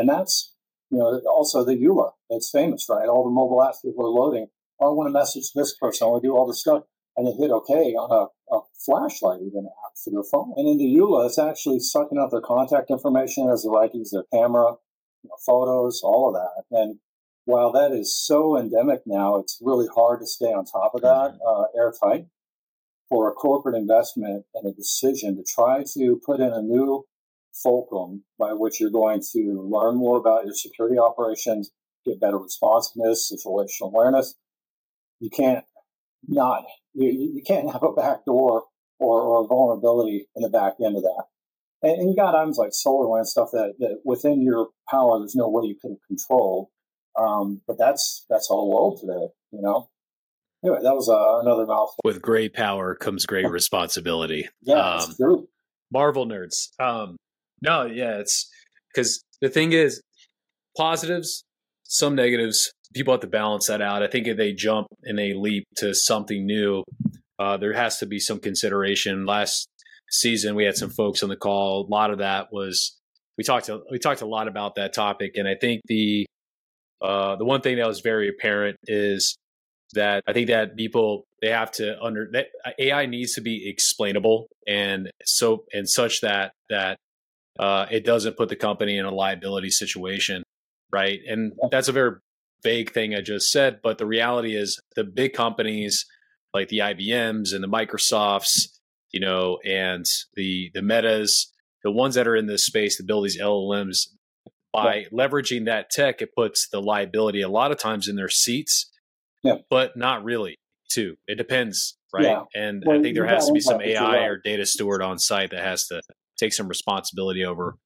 [0.00, 0.54] And that's,
[0.90, 2.12] you know, also the EULA.
[2.30, 3.06] that's famous, right?
[3.06, 4.46] All the mobile apps people are loading.
[4.80, 6.06] Oh, I want to message this person.
[6.06, 6.84] I want to do all this stuff.
[7.18, 10.54] And they hit OK on a, a flashlight, even app for their phone.
[10.56, 14.24] And in the EULA, it's actually sucking up their contact information as the use their
[14.32, 14.76] camera,
[15.22, 16.64] you know, photos, all of that.
[16.78, 16.98] And
[17.44, 21.36] while that is so endemic now, it's really hard to stay on top of that
[21.36, 21.46] mm-hmm.
[21.46, 22.24] uh, airtight
[23.10, 27.04] for a corporate investment and a decision to try to put in a new
[27.62, 31.70] fulcrum by which you're going to learn more about your security operations,
[32.04, 34.34] get better responsiveness, situational awareness.
[35.20, 35.64] You can't
[36.26, 38.64] not you, you can't have a backdoor
[38.98, 41.24] or, or a vulnerability in the back end of that.
[41.82, 45.48] And, and you got items like SolarWinds stuff that, that within your power, there's no
[45.48, 46.70] way you can control.
[47.18, 49.88] Um, but that's that's all world today, you know.
[50.62, 52.00] Anyway, that was uh, another mouthful.
[52.04, 54.48] With great power comes great responsibility.
[54.62, 55.48] yeah, um, true.
[55.90, 56.68] Marvel nerds.
[56.78, 57.16] Um,
[57.62, 58.48] no, yeah, it's
[58.92, 60.02] because the thing is,
[60.76, 61.44] positives,
[61.84, 62.72] some negatives.
[62.94, 64.02] People have to balance that out.
[64.02, 66.82] I think if they jump and they leap to something new,
[67.38, 69.26] uh, there has to be some consideration.
[69.26, 69.68] Last
[70.10, 71.86] season, we had some folks on the call.
[71.86, 72.98] A lot of that was
[73.38, 76.26] we talked to, we talked a lot about that topic, and I think the
[77.00, 79.36] uh, the one thing that was very apparent is
[79.94, 84.48] that I think that people they have to under that AI needs to be explainable
[84.66, 86.98] and so and such that that
[87.58, 90.42] uh, it doesn't put the company in a liability situation,
[90.92, 91.20] right?
[91.26, 92.16] And that's a very
[92.62, 96.06] vague thing I just said, but the reality is the big companies
[96.52, 98.68] like the IBMs and the Microsofts,
[99.12, 101.52] you know, and the the Metas,
[101.84, 104.08] the ones that are in this space that build these LLMs,
[104.72, 105.08] by yeah.
[105.12, 108.90] leveraging that tech, it puts the liability a lot of times in their seats,
[109.42, 109.56] yeah.
[109.68, 110.56] but not really.
[110.90, 112.24] Too, it depends, right?
[112.24, 112.42] Yeah.
[112.52, 115.52] And well, I think there has to be some AI or data steward on site
[115.52, 116.02] that has to
[116.40, 117.76] take some responsibility over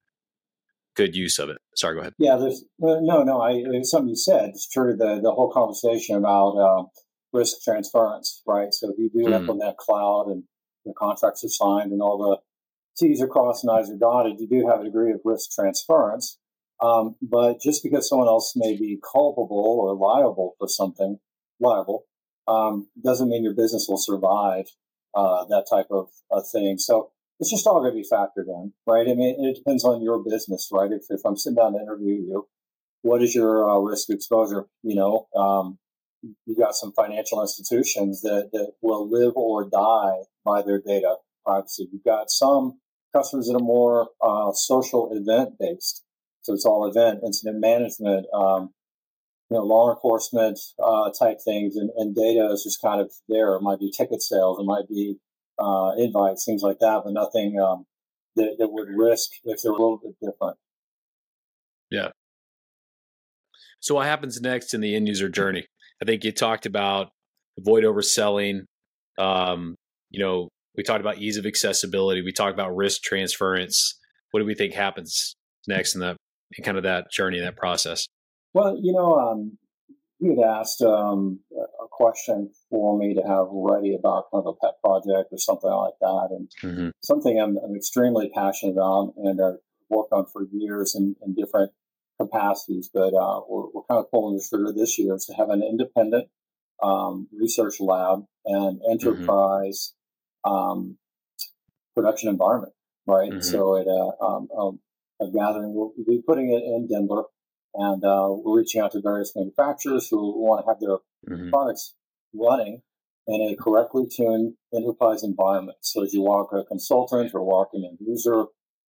[0.95, 1.57] good use of it.
[1.75, 2.13] Sorry, go ahead.
[2.17, 3.41] Yeah, there's no, no.
[3.41, 4.49] I it's something you said.
[4.49, 4.95] It's true.
[4.95, 6.87] The the whole conversation about um,
[7.33, 8.73] risk transference, right?
[8.73, 9.35] So if you do mm.
[9.35, 10.43] implement cloud and
[10.85, 12.37] the contracts are signed and all the
[12.97, 16.39] T's are crossed and I's are dotted, you do have a degree of risk transference.
[16.81, 21.19] Um, but just because someone else may be culpable or liable for something,
[21.59, 22.05] liable,
[22.47, 24.65] um, doesn't mean your business will survive
[25.13, 26.77] uh, that type of, of thing.
[26.77, 29.07] So it's just all going to be factored in, right?
[29.07, 30.91] I mean, it depends on your business, right?
[30.91, 32.47] If, if I'm sitting down to interview you,
[33.01, 34.65] what is your uh, risk exposure?
[34.83, 35.77] You know, um,
[36.45, 41.87] you got some financial institutions that, that will live or die by their data privacy.
[41.91, 42.79] You've got some
[43.13, 46.03] customers that are more uh, social event based.
[46.41, 48.69] So it's all event, incident management, um,
[49.49, 53.55] you know, law enforcement uh, type things, and, and, data is just kind of there.
[53.55, 55.17] It might be ticket sales, it might be
[55.59, 57.85] uh, invites, things like that, but nothing um,
[58.35, 60.57] that, that would risk if they're a little bit different.
[61.89, 62.09] Yeah.
[63.79, 65.67] So, what happens next in the end user journey?
[66.01, 67.09] I think you talked about
[67.57, 68.61] avoid overselling.
[69.17, 69.75] Um,
[70.09, 72.21] you know, we talked about ease of accessibility.
[72.21, 73.97] We talked about risk transference.
[74.31, 75.35] What do we think happens
[75.67, 76.17] next in the
[76.57, 78.07] in kind of that journey, that process?
[78.53, 79.57] Well, you know, um,
[80.19, 84.65] you had asked um, a question for me to have ready about kind of a
[84.65, 86.89] pet project or something like that, and mm-hmm.
[87.03, 91.71] something I'm, I'm, extremely passionate about and I've worked on for years in, in different
[92.19, 92.89] capacities.
[92.93, 95.61] But uh, we're, we're, kind of pulling the trigger this year is to have an
[95.61, 96.29] independent
[96.81, 98.91] um, research lab and mm-hmm.
[98.91, 99.93] enterprise
[100.45, 100.91] mm-hmm.
[101.93, 102.73] production environment,
[103.05, 103.31] right?
[103.31, 103.41] Mm-hmm.
[103.41, 104.79] So at a, um, um,
[105.21, 107.23] a gathering, we'll be putting it in Denver
[107.77, 111.49] and uh, we're reaching out to various manufacturers who want to have their mm-hmm.
[111.49, 111.93] products
[112.33, 112.81] running
[113.27, 115.77] in a correctly tuned enterprise environment.
[115.81, 118.45] So as you walk a consultant or walk in a user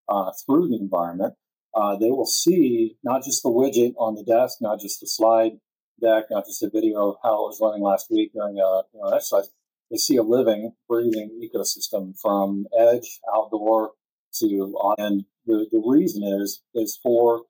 [0.07, 1.33] uh, through the environment,
[1.73, 5.53] uh, they will see not just the widget on the desk, not just the slide
[6.01, 9.01] deck, not just a video of how it was running last week during a you
[9.01, 9.49] know, exercise.
[9.89, 13.91] They see a living, breathing ecosystem from edge, outdoor
[14.39, 14.95] to on.
[14.97, 17.43] And the, the reason is is for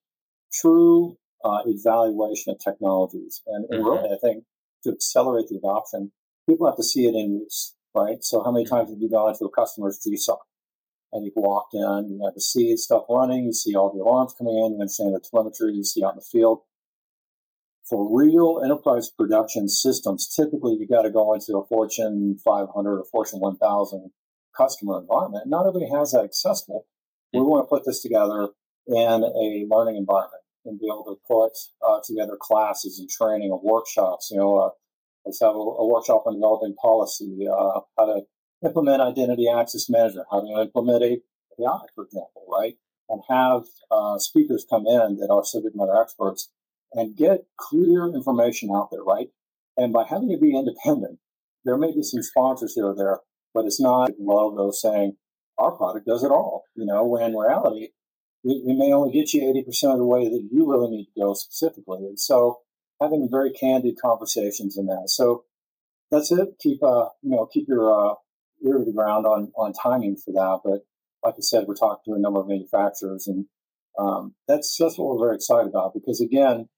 [0.53, 3.41] true uh, evaluation of technologies.
[3.47, 3.89] And, and mm-hmm.
[3.89, 4.43] really, I think
[4.83, 6.11] to accelerate the adoption,
[6.47, 8.23] people have to see it in use, right?
[8.23, 8.75] So how many mm-hmm.
[8.75, 10.37] times have you gone to a customer's GSOC
[11.13, 14.33] and you've walked in, you have to see stuff running, you see all the alarms
[14.37, 16.61] coming in, you understand the telemetry you see out in the field.
[17.89, 23.05] For real enterprise production systems, typically you got to go into a Fortune 500 or
[23.05, 24.11] Fortune 1000
[24.55, 25.47] customer environment.
[25.47, 26.85] Not everybody has that accessible.
[27.31, 27.49] We mm-hmm.
[27.49, 28.49] want to put this together
[28.87, 31.53] in a learning environment and be able to put
[31.87, 34.29] uh, together classes and training or workshops.
[34.31, 34.69] You know, uh,
[35.25, 38.21] let's have a, a, workshop on developing policy, uh, how to
[38.63, 42.75] implement identity access management, how to implement API, for example, right?
[43.09, 46.49] And have uh, speakers come in that are subject matter experts
[46.93, 49.27] and get clear information out there, right?
[49.77, 51.19] And by having it be independent,
[51.65, 53.19] there may be some sponsors here or there,
[53.53, 55.17] but it's not logo saying
[55.57, 56.63] our product does it all.
[56.75, 57.89] You know, when in reality,
[58.43, 61.33] we, may only get you 80% of the way that you really need to go
[61.33, 62.05] specifically.
[62.05, 62.59] And so
[63.01, 65.05] having very candid conversations in that.
[65.07, 65.43] So
[66.11, 66.49] that's it.
[66.59, 68.15] Keep, uh, you know, keep your, uh,
[68.65, 70.61] ear to the ground on, on timing for that.
[70.63, 70.81] But
[71.23, 73.45] like I said, we're talking to a number of manufacturers and,
[73.99, 76.69] um, that's, that's what we're very excited about because again,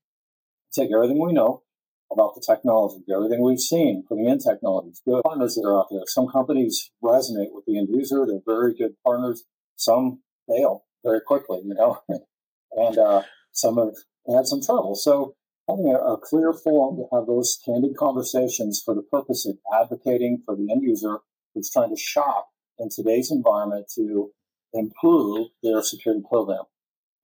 [0.73, 1.63] take everything we know
[2.11, 6.01] about the technology, everything we've seen putting in technologies, good partners that are out there.
[6.07, 8.25] Some companies resonate with the end user.
[8.25, 9.43] They're very good partners.
[9.75, 12.01] Some fail very quickly, you know,
[12.71, 13.95] and uh, some have
[14.27, 14.95] had some trouble.
[14.95, 15.35] So
[15.67, 20.41] having a, a, clear forum to have those candid conversations for the purpose of advocating
[20.45, 21.19] for the end user
[21.53, 24.31] who's trying to shop in today's environment to
[24.73, 26.63] improve their security program.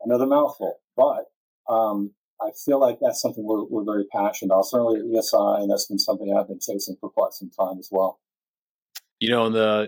[0.01, 1.25] Another mouthful, but
[1.71, 2.11] um,
[2.41, 4.65] I feel like that's something we're, we're very passionate about.
[4.65, 7.89] Certainly at ESI, and that's been something I've been chasing for quite some time as
[7.91, 8.19] well.
[9.19, 9.87] You know, in the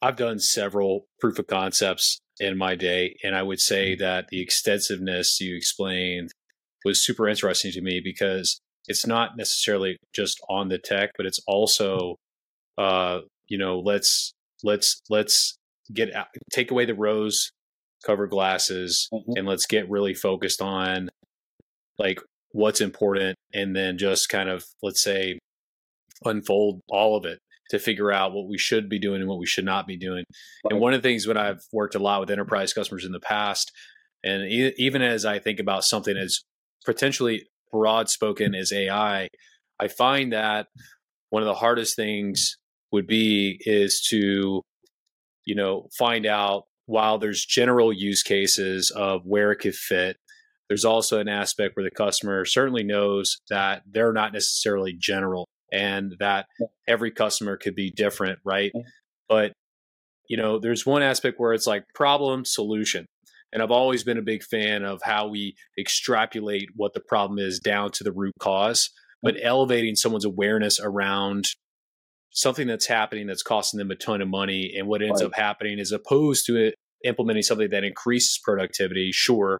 [0.00, 3.16] I've done several proof of concepts in my day.
[3.22, 4.02] And I would say mm-hmm.
[4.02, 6.30] that the extensiveness you explained
[6.84, 11.40] was super interesting to me because it's not necessarily just on the tech, but it's
[11.46, 12.16] also,
[12.78, 15.56] uh, you know, let's let's let's
[15.92, 17.50] get out, take away the rose
[18.04, 19.32] cover glasses mm-hmm.
[19.36, 21.08] and let's get really focused on
[21.98, 22.20] like
[22.52, 25.38] what's important and then just kind of let's say
[26.24, 27.38] unfold all of it
[27.70, 30.24] to figure out what we should be doing and what we should not be doing.
[30.64, 30.72] Right.
[30.72, 33.20] And one of the things when I've worked a lot with enterprise customers in the
[33.20, 33.72] past,
[34.24, 36.40] and e- even as I think about something as
[36.84, 39.28] potentially broad spoken as AI,
[39.78, 40.68] I find that
[41.30, 42.56] one of the hardest things
[42.92, 44.62] would be is to,
[45.44, 50.16] you know, find out while there's general use cases of where it could fit,
[50.68, 56.14] there's also an aspect where the customer certainly knows that they're not necessarily general and
[56.20, 56.46] that
[56.86, 58.72] every customer could be different, right?
[59.28, 59.52] But
[60.28, 63.06] you know, there's one aspect where it's like problem solution.
[63.52, 67.60] And I've always been a big fan of how we extrapolate what the problem is
[67.60, 68.90] down to the root cause,
[69.22, 71.46] but elevating someone's awareness around
[72.36, 75.28] something that's happening that's costing them a ton of money and what ends right.
[75.28, 76.70] up happening as opposed to
[77.04, 79.58] implementing something that increases productivity sure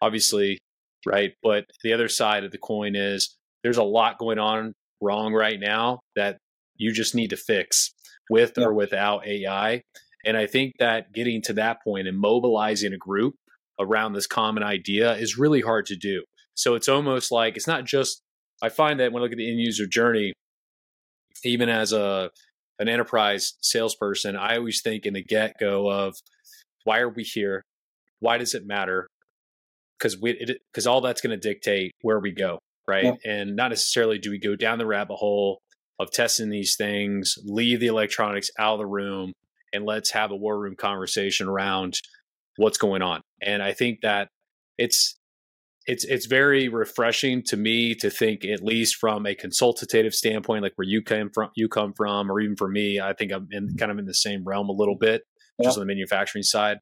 [0.00, 0.58] obviously
[1.04, 5.32] right but the other side of the coin is there's a lot going on wrong
[5.32, 6.38] right now that
[6.76, 7.92] you just need to fix
[8.30, 8.64] with yeah.
[8.64, 9.82] or without AI.
[10.24, 13.34] And I think that getting to that point and mobilizing a group
[13.78, 16.24] around this common idea is really hard to do.
[16.54, 18.22] So it's almost like it's not just.
[18.62, 20.32] I find that when I look at the end user journey,
[21.44, 22.30] even as a
[22.78, 26.14] an enterprise salesperson, I always think in the get go of
[26.84, 27.62] why are we here?
[28.20, 29.06] Why does it matter?
[29.98, 33.14] Because we because all that's going to dictate where we go, right?
[33.24, 35.60] And not necessarily do we go down the rabbit hole
[35.98, 39.32] of testing these things, leave the electronics out of the room,
[39.72, 41.94] and let's have a war room conversation around
[42.56, 43.22] what's going on.
[43.42, 44.28] And I think that
[44.78, 45.16] it's
[45.86, 50.72] it's it's very refreshing to me to think at least from a consultative standpoint like
[50.76, 53.68] where you came from you come from or even for me i think i'm in
[53.68, 53.76] mm-hmm.
[53.76, 55.22] kind of in the same realm a little bit
[55.58, 55.68] yeah.
[55.68, 56.78] just on the manufacturing side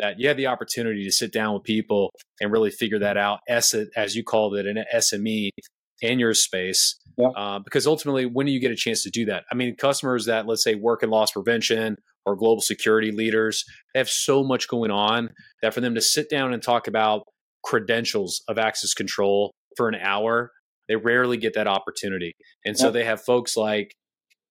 [0.00, 3.40] that you have the opportunity to sit down with people and really figure that out
[3.48, 5.50] as, as you called it an sme
[6.02, 7.28] in your space yeah.
[7.28, 10.24] uh, because ultimately when do you get a chance to do that i mean customers
[10.24, 14.66] that let's say work in loss prevention or global security leaders they have so much
[14.66, 15.28] going on
[15.62, 17.24] that for them to sit down and talk about
[17.62, 20.52] credentials of access control for an hour.
[20.88, 22.34] They rarely get that opportunity.
[22.64, 23.94] And so they have folks like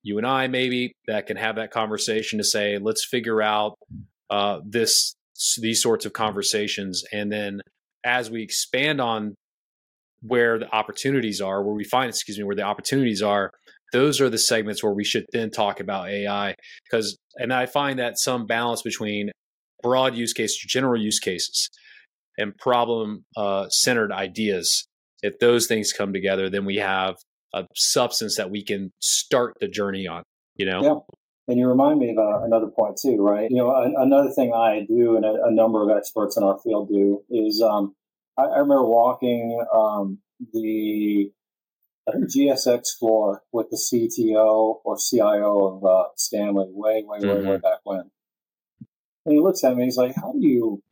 [0.04, 3.76] you and I, maybe, that can have that conversation to say, let's figure out
[4.30, 5.16] uh, this
[5.62, 7.04] these sorts of conversations.
[7.12, 7.62] And then
[8.04, 9.36] as we expand on
[10.22, 13.52] where the opportunities are, where we find, excuse me, where the opportunities are,
[13.94, 16.56] those are the segments where we should then talk about AI.
[16.84, 19.32] Because, and I find that some balance between
[19.82, 21.70] broad use cases, general use cases
[22.38, 24.86] and problem uh, centered ideas.
[25.22, 27.16] If those things come together, then we have
[27.54, 30.24] a substance that we can start the journey on.
[30.56, 31.06] You know.
[31.50, 33.50] And you remind me of uh, another point too, right?
[33.50, 36.60] You know, a, another thing I do, and a, a, number of experts in our
[36.60, 37.96] field do, is um,
[38.38, 40.20] I, I, remember walking um,
[40.54, 41.32] the
[42.08, 47.50] GSX floor with the CTO or CIO of uh, Stanley way, way, way, mm-hmm.
[47.50, 48.12] way back when.
[49.26, 50.84] And he looks at me, he's like, "How do you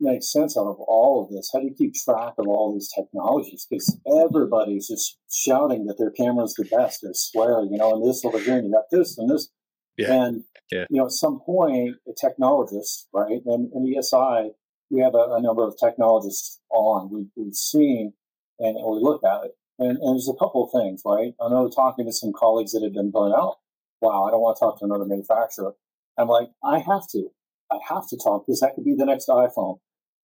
[0.00, 1.50] make sense out of all of this?
[1.52, 3.64] How do you keep track of all these technologies?
[3.70, 7.02] Because everybody's just shouting that their camera's the best.
[7.02, 9.50] They swear, you know, and this over here, and you got this and this.
[9.96, 10.12] Yeah.
[10.12, 10.84] And, yeah.
[10.90, 14.50] you know, at some point, a technologist, right, and in ESI,
[14.90, 17.10] we have a, a number of technologists on.
[17.10, 18.12] We, we've seen
[18.58, 19.52] and, and we look at it.
[19.78, 21.34] And, and, there's a couple of things, right?
[21.40, 23.56] I know talking to some colleagues that have been burned out.
[24.00, 25.72] Wow, I don't want to talk to another manufacturer.
[26.16, 27.30] I'm like, I have to.
[27.72, 29.78] I have to talk because that could be the next iPhone.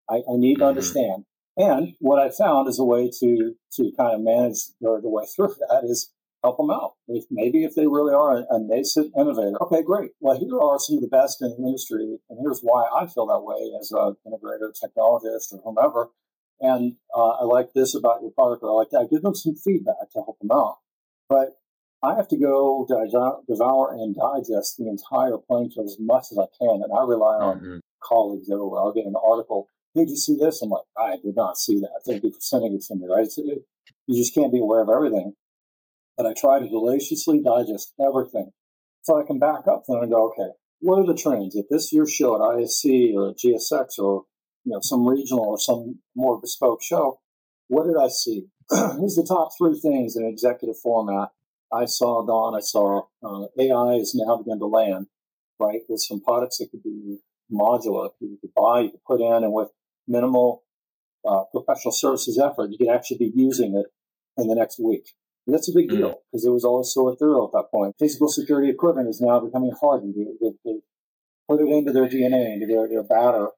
[0.08, 0.68] I, I need to mm-hmm.
[0.68, 1.24] understand.
[1.56, 5.24] And what I found is a way to to kind of manage the, the way
[5.34, 6.94] through that is help them out.
[7.08, 10.12] If maybe if they really are a, a nascent innovator, okay, great.
[10.20, 13.26] Well, here are some of the best in the industry, and here's why I feel
[13.26, 16.08] that way as an integrator, technologist, or whomever.
[16.60, 19.00] And uh, I like this about your product, or I like that.
[19.00, 20.78] I give them some feedback to help them out.
[21.28, 21.56] But
[22.02, 22.86] I have to go
[23.48, 27.56] devour and digest the entire plane as much as I can, and I rely on
[27.60, 27.78] mm-hmm.
[28.02, 28.80] colleagues everywhere.
[28.80, 30.62] I'll get an article did you see this?
[30.62, 32.02] I'm like, I did not see that.
[32.06, 33.06] Thank you for sending it to me.
[33.08, 33.26] Right?
[33.26, 33.64] It,
[34.06, 35.34] you just can't be aware of everything.
[36.20, 38.50] But I try to deliciously digest everything,
[39.00, 41.56] so I can back up then and go, okay, what are the trends?
[41.56, 44.24] If this year's show at ISC or at GSX or
[44.64, 47.20] you know some regional or some more bespoke show,
[47.68, 48.48] what did I see?
[48.70, 51.30] Here's the top three things in executive format.
[51.72, 52.54] I saw Don.
[52.54, 55.06] I saw uh, AI is now begun to land,
[55.58, 58.10] right, with some products that could be modular.
[58.20, 59.70] You could buy, you could put in, and with
[60.06, 60.64] minimal
[61.26, 63.86] uh, professional services effort, you could actually be using it
[64.36, 65.14] in the next week.
[65.50, 65.96] And that's a big hmm.
[65.96, 67.96] deal because it was all so thorough at that point.
[67.98, 70.14] Physical security equipment is now becoming hardened.
[70.14, 70.78] They, they, they
[71.48, 73.48] put it into their DNA, into their, their batter.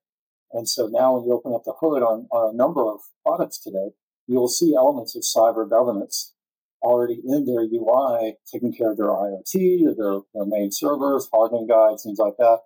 [0.53, 3.59] And so now when you open up the hood on, on a number of products
[3.59, 3.91] today,
[4.27, 6.33] you will see elements of cyber governance
[6.81, 12.05] already in their UI, taking care of their IoT, their, their main servers, hardening guides,
[12.05, 12.61] things like that.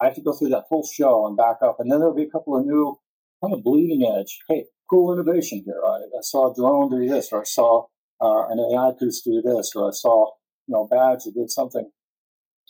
[0.00, 1.76] I have to go through that full show and back up.
[1.78, 2.98] And then there'll be a couple of new
[3.40, 4.40] kind of bleeding edge.
[4.48, 5.80] Hey, cool innovation here.
[5.86, 7.86] I, I saw a drone do this, or I saw
[8.22, 10.30] uh, an AI piece do this, or I saw,
[10.66, 11.90] you know, badge that did something.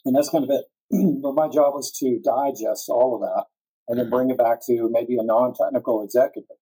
[0.04, 0.64] And that's kind of it.
[1.22, 3.44] but my job was to digest all of that
[3.88, 6.56] and then bring it back to maybe a non-technical executive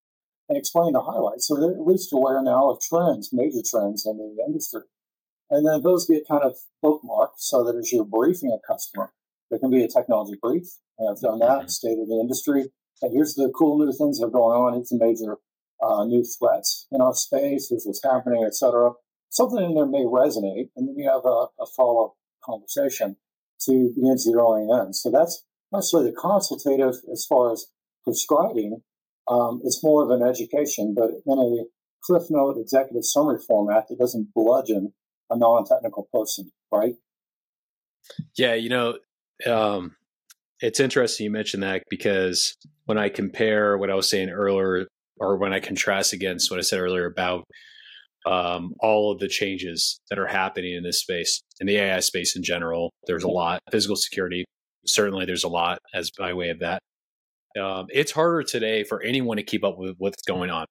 [0.48, 1.46] and explain the highlights.
[1.46, 4.83] So at least aware now of trends, major trends in the industry.
[5.48, 9.12] And then those get kind of bookmarked so that as you're briefing a customer,
[9.50, 10.67] there can be a technology brief.
[10.98, 11.69] And I've done that, mm-hmm.
[11.69, 12.67] state of the industry.
[13.02, 14.79] And here's the cool new things that are going on.
[14.79, 15.38] It's a major
[15.83, 17.68] uh, new threats in our space.
[17.68, 18.92] Here's what's happening, etc.
[19.31, 22.14] Something in there may resonate, and then you have a, a follow-up
[22.44, 23.16] conversation
[23.66, 24.92] to begin zeroing in.
[24.92, 27.66] So that's necessarily the consultative as far as
[28.04, 28.83] prescribing.
[29.28, 31.64] Um, it's more of an education, but in a
[32.02, 34.92] cliff note executive summary format that doesn't bludgeon
[35.31, 36.94] a non-technical person, right?
[38.37, 38.98] Yeah, you know,
[39.46, 39.96] um,
[40.60, 42.56] it's interesting you mentioned that because
[42.87, 44.88] when I compare what I was saying earlier
[45.21, 47.44] or when I contrast against what I said earlier about
[48.27, 52.37] um, all of the changes that are happening in this space, in the AI space
[52.37, 52.90] in general.
[53.06, 53.60] There's a lot.
[53.71, 54.44] Physical security,
[54.87, 56.81] certainly, there's a lot as by way of that.
[57.60, 60.66] Um, it's harder today for anyone to keep up with what's going on,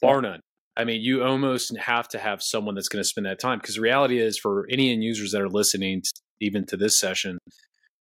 [0.00, 0.40] bar none.
[0.76, 3.74] I mean, you almost have to have someone that's going to spend that time because
[3.74, 7.38] the reality is, for any end users that are listening, to, even to this session,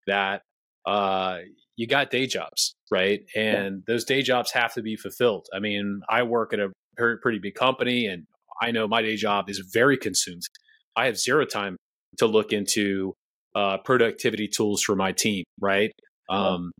[0.07, 0.43] that
[0.87, 1.39] uh,
[1.77, 3.21] you got day jobs, right?
[3.37, 3.93] And yeah.
[3.93, 5.47] those day jobs have to be fulfilled.
[5.55, 8.25] I mean, I work at a pretty big company, and
[8.61, 10.43] I know my day job is very consumed.
[10.97, 11.77] I have zero time
[12.19, 13.15] to look into
[13.55, 15.93] uh, productivity tools for my team, right?
[16.31, 16.73] Um,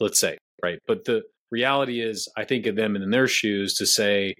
[0.00, 0.78] let's say, right?
[0.86, 4.34] But the reality is, I think of them in their shoes to say,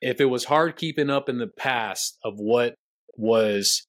[0.00, 2.74] if it was hard keeping up in the past of what
[3.16, 3.84] was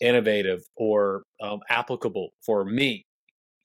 [0.00, 3.04] innovative or um, applicable for me,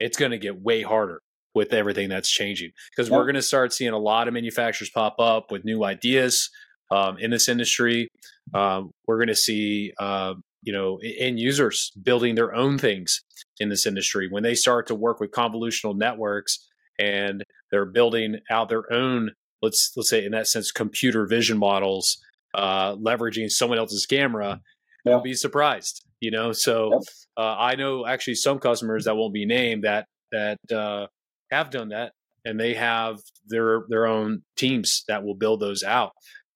[0.04, 1.22] it's going to get way harder
[1.56, 5.16] with everything that's changing because we're going to start seeing a lot of manufacturers pop
[5.20, 6.50] up with new ideas
[6.92, 8.10] um, in this industry.
[8.54, 10.34] Um, we're going to see, uh,
[10.64, 13.22] you know, end users building their own things
[13.60, 16.68] in this industry when they start to work with convolutional networks
[17.00, 19.32] and they're building out their own,
[19.62, 22.18] let's let's say in that sense, computer vision models,
[22.56, 24.60] uh, leveraging someone else's camera.
[25.06, 25.20] Yeah.
[25.24, 26.52] Be surprised, you know.
[26.54, 27.02] So yep.
[27.38, 31.08] uh, I know actually some customers that won't be named that that uh,
[31.52, 32.14] have done that,
[32.46, 36.12] and they have their their own teams that will build those out.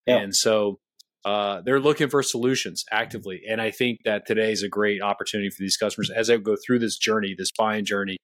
[0.06, 0.20] Yeah.
[0.20, 0.80] And so
[1.26, 3.42] uh, they're looking for solutions actively.
[3.50, 6.56] And I think that today is a great opportunity for these customers as they go
[6.66, 8.16] through this journey, this buying journey,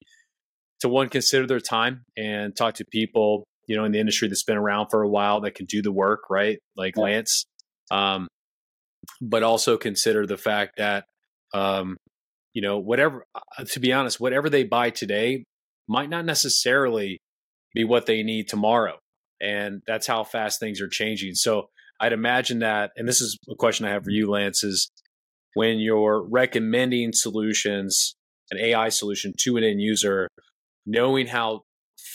[0.80, 4.42] to one, consider their time and talk to people, you know, in the industry that's
[4.42, 6.58] been around for a while that can do the work, right?
[6.76, 7.02] Like yeah.
[7.02, 7.44] Lance.
[7.90, 8.28] Um,
[9.20, 11.04] but also consider the fact that,
[11.52, 11.96] um,
[12.52, 15.44] you know, whatever, uh, to be honest, whatever they buy today
[15.88, 17.18] might not necessarily
[17.74, 18.98] be what they need tomorrow.
[19.40, 21.34] And that's how fast things are changing.
[21.34, 21.68] So
[22.00, 24.90] I'd imagine that, and this is a question I have for you, Lance, is
[25.54, 28.14] when you're recommending solutions,
[28.50, 30.28] an AI solution to an end user,
[30.86, 31.62] knowing how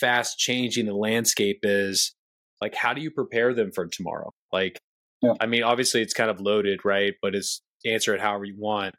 [0.00, 2.14] fast changing the landscape is,
[2.60, 4.30] like how do you prepare them for tomorrow?
[4.52, 4.78] Like,
[5.22, 5.34] yeah.
[5.40, 7.14] I mean, obviously it's kind of loaded, right?
[7.22, 8.94] But it's answer it however you want.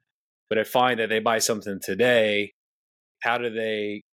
[0.49, 2.53] But I find that they buy something today,
[3.23, 4.03] how do they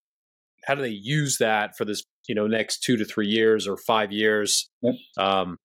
[0.65, 3.77] how do they use that for this you know next two to three years or
[3.77, 4.95] five years yep.
[5.17, 5.57] um,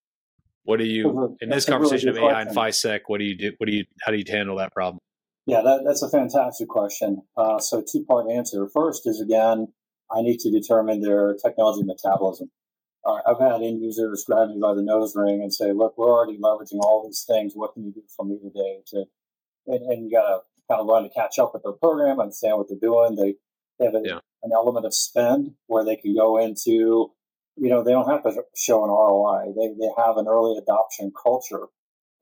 [0.65, 3.01] what do you in this conversation really of AI and PhySec?
[3.07, 3.53] What do you do?
[3.59, 4.99] What do you how do you handle that problem?
[5.47, 7.23] Yeah, that, that's a fantastic question.
[7.37, 8.67] Uh, so two part answer.
[8.73, 9.69] First is again,
[10.11, 12.51] I need to determine their technology metabolism.
[13.07, 16.11] Uh, I've had end users grab me by the nose ring and say, "Look, we're
[16.11, 17.53] already leveraging all these things.
[17.55, 19.05] What can you do for me today?" To
[19.67, 20.41] and, and you got to
[20.71, 23.17] kind of run to catch up with their program, understand what they're doing.
[23.17, 23.35] They,
[23.79, 24.19] they have a, yeah.
[24.43, 27.13] an element of spend where they can go into
[27.57, 29.53] you know, they don't have to show an ROI.
[29.57, 31.67] They, they have an early adoption culture.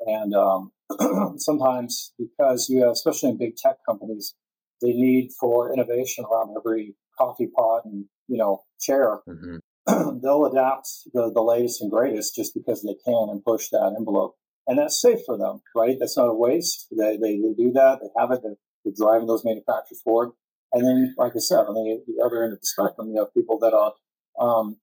[0.00, 0.72] And um,
[1.38, 4.34] sometimes because you have, especially in big tech companies,
[4.80, 9.20] they need for innovation around every coffee pot and, you know, chair.
[9.28, 9.56] Mm-hmm.
[9.86, 14.36] They'll adapt the, the latest and greatest just because they can and push that envelope.
[14.66, 15.96] And that's safe for them, right?
[15.98, 16.86] That's not a waste.
[16.96, 17.98] They, they, they do that.
[18.00, 18.40] They have it.
[18.42, 20.30] They're, they're driving those manufacturers forward.
[20.72, 23.34] And then, like I said, on the, the other end of the spectrum, you have
[23.34, 23.92] people that are
[24.40, 24.76] um,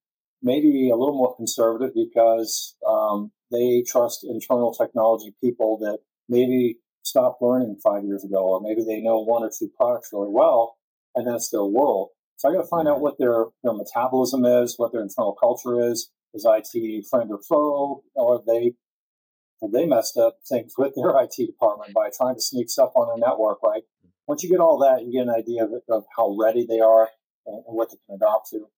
[0.44, 7.42] maybe a little more conservative because um, they trust internal technology people that maybe stopped
[7.42, 10.78] learning five years ago, or maybe they know one or two products really well,
[11.16, 12.10] and that's their world.
[12.40, 15.92] So I got to find out what their their metabolism is, what their internal culture
[15.92, 16.10] is.
[16.34, 18.74] Is IT friend or foe, or they
[19.74, 23.30] they messed up things with their IT department by trying to sneak stuff on their
[23.30, 23.84] network, right?
[24.26, 27.10] Once you get all that, you get an idea of, of how ready they are
[27.46, 28.70] and, and what they can adopt to.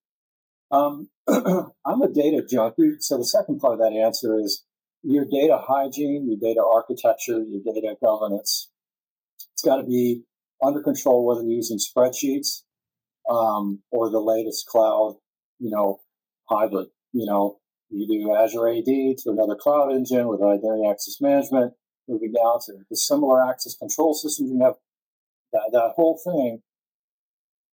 [0.72, 1.10] Um,
[1.86, 2.96] I'm a data junkie.
[3.00, 4.64] So the second part of that answer is
[5.04, 8.72] your data hygiene, your data architecture, your data governance.
[9.54, 10.24] It's got to be
[10.64, 12.64] under control, whether you're using spreadsheets
[13.30, 15.18] um, or the latest cloud,
[15.60, 16.00] you know,
[16.50, 16.88] hybrid.
[17.14, 17.58] You know,
[17.90, 21.74] you do Azure AD to another cloud engine with identity access management,
[22.08, 24.52] moving down to the similar access control systems.
[24.52, 24.76] You have
[25.54, 26.62] that, that whole thing.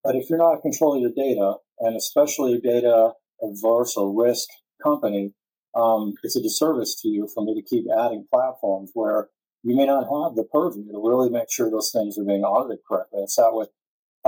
[0.04, 4.48] But if you're not controlling control your data, and especially data averse or risk
[4.82, 5.34] company,
[5.74, 9.28] um, it's a disservice to you for me to keep adding platforms where
[9.62, 12.78] you may not have the purview to really make sure those things are being audited
[12.88, 13.22] correctly.
[13.22, 13.68] I sat with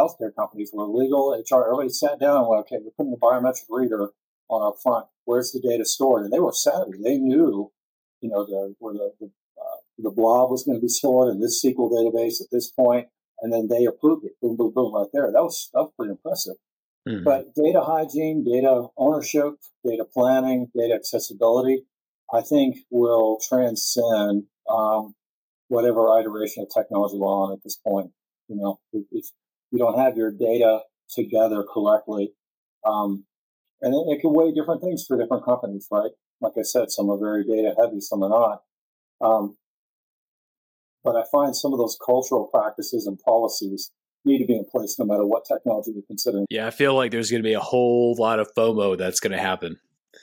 [0.00, 3.66] healthcare companies where legal, HR, everybody sat down and went, okay, we're putting a biometric
[3.68, 4.08] reader
[4.48, 5.06] on our front.
[5.24, 6.24] Where's the data stored?
[6.24, 6.98] And they were savvy.
[7.02, 7.70] They knew,
[8.20, 11.40] you know, the, where the, the, uh, the blob was going to be stored in
[11.40, 13.04] this SQL database at this point.
[13.04, 13.08] point,
[13.42, 14.32] and then they approved it.
[14.40, 15.30] Boom, boom, boom, right there.
[15.32, 16.56] That was, that was pretty impressive.
[17.08, 17.24] Mm-hmm.
[17.24, 21.84] But data hygiene, data ownership, data planning, data accessibility,
[22.32, 25.14] I think will transcend um,
[25.68, 28.10] whatever iteration of technology we're on at this point.
[28.48, 29.26] You know, if
[29.70, 32.32] you don't have your data together correctly,
[32.84, 33.24] um,
[33.82, 36.10] and it, it, can weigh different things for different companies, right?
[36.40, 38.62] Like I said, some are very data heavy, some are not.
[39.20, 39.56] Um,
[41.02, 43.90] but I find some of those cultural practices and policies
[44.24, 46.46] need to be in place no matter what technology you're considering.
[46.50, 49.32] Yeah, I feel like there's going to be a whole lot of FOMO that's going
[49.32, 49.78] to happen.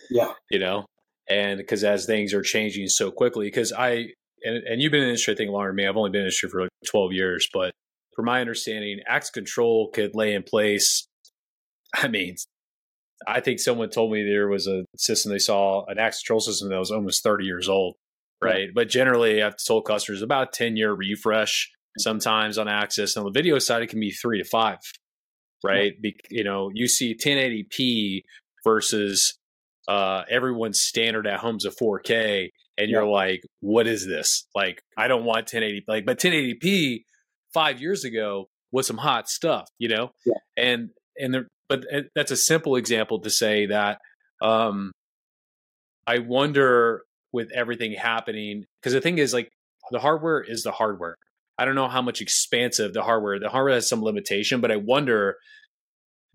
[0.10, 0.34] Yeah.
[0.52, 0.86] You know,
[1.30, 4.08] and because as things are changing so quickly, because I,
[4.44, 5.88] and, and you've been in the industry, I think, longer than me.
[5.88, 7.72] I've only been in the industry for like 12 years, but
[8.18, 11.08] from my understanding, access control could lay in place.
[11.96, 12.36] I mean,
[13.28, 16.70] I think someone told me there was a system they saw, an access control system
[16.70, 17.96] that was almost 30 years old,
[18.42, 18.66] right?
[18.66, 18.72] Yeah.
[18.74, 23.16] But generally, I've told customers about 10 year refresh sometimes on access.
[23.16, 24.80] On the video side, it can be three to five,
[25.64, 25.94] right?
[26.02, 28.24] Be, you know, you see 1080p
[28.64, 29.38] versus
[29.88, 32.50] uh, everyone's standard at home's a 4K,
[32.80, 34.48] and you're like, what is this?
[34.56, 35.86] Like, I don't want 1080.
[35.88, 37.04] Like, but 1080p
[37.58, 40.12] five years ago was some hot stuff, you know.
[40.26, 40.34] Yeah.
[40.56, 44.00] And and there, but uh, that's a simple example to say that.
[44.42, 44.92] Um,
[46.06, 47.02] I wonder
[47.34, 49.50] with everything happening because the thing is like
[49.92, 51.16] the hardware is the hardware
[51.58, 53.40] I don't know how much expansive the hardware.
[53.40, 55.38] The hardware has some limitation, but I wonder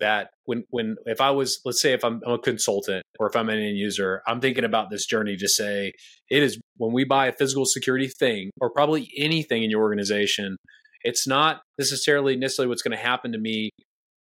[0.00, 3.36] that when when if I was let's say if I'm, I'm, a consultant or if
[3.36, 5.92] I'm an end user, I'm thinking about this journey to say
[6.28, 10.56] it is when we buy a physical security thing or probably anything in your organization,
[11.04, 13.70] it's not necessarily necessarily what's going to happen to me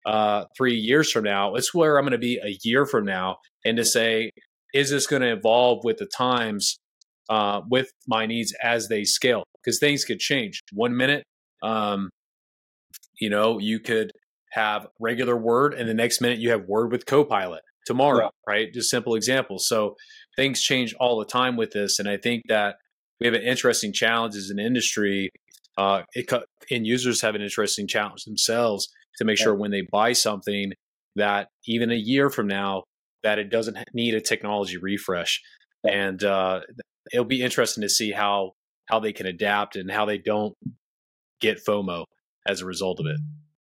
[0.06, 1.56] uh, three years from now.
[1.56, 4.32] It's where I'm going to be a year from now, and to say
[4.74, 6.78] is this going to evolve with the times
[7.30, 10.62] uh, with my needs as they scale because things could change.
[10.74, 11.24] One minute,
[11.64, 12.10] um,
[13.20, 14.12] you know, you could
[14.52, 17.62] have regular Word, and the next minute you have Word with Copilot.
[17.86, 18.30] Tomorrow, yeah.
[18.48, 18.74] right?
[18.74, 19.68] Just simple examples.
[19.68, 19.96] So
[20.36, 22.76] things change all the time with this, and I think that
[23.20, 25.30] we have an interesting challenge as an industry.
[25.80, 26.30] Uh, it,
[26.70, 29.46] end users have an interesting challenge themselves to make yeah.
[29.46, 30.74] sure when they buy something
[31.16, 32.84] that even a year from now
[33.24, 35.42] that it doesn't need a technology refresh.
[35.90, 36.62] And uh,
[37.14, 38.52] it'll be interesting to see how
[38.88, 40.54] how they can adapt and how they don't
[41.40, 42.06] get FOMO
[42.46, 43.20] as a result of it.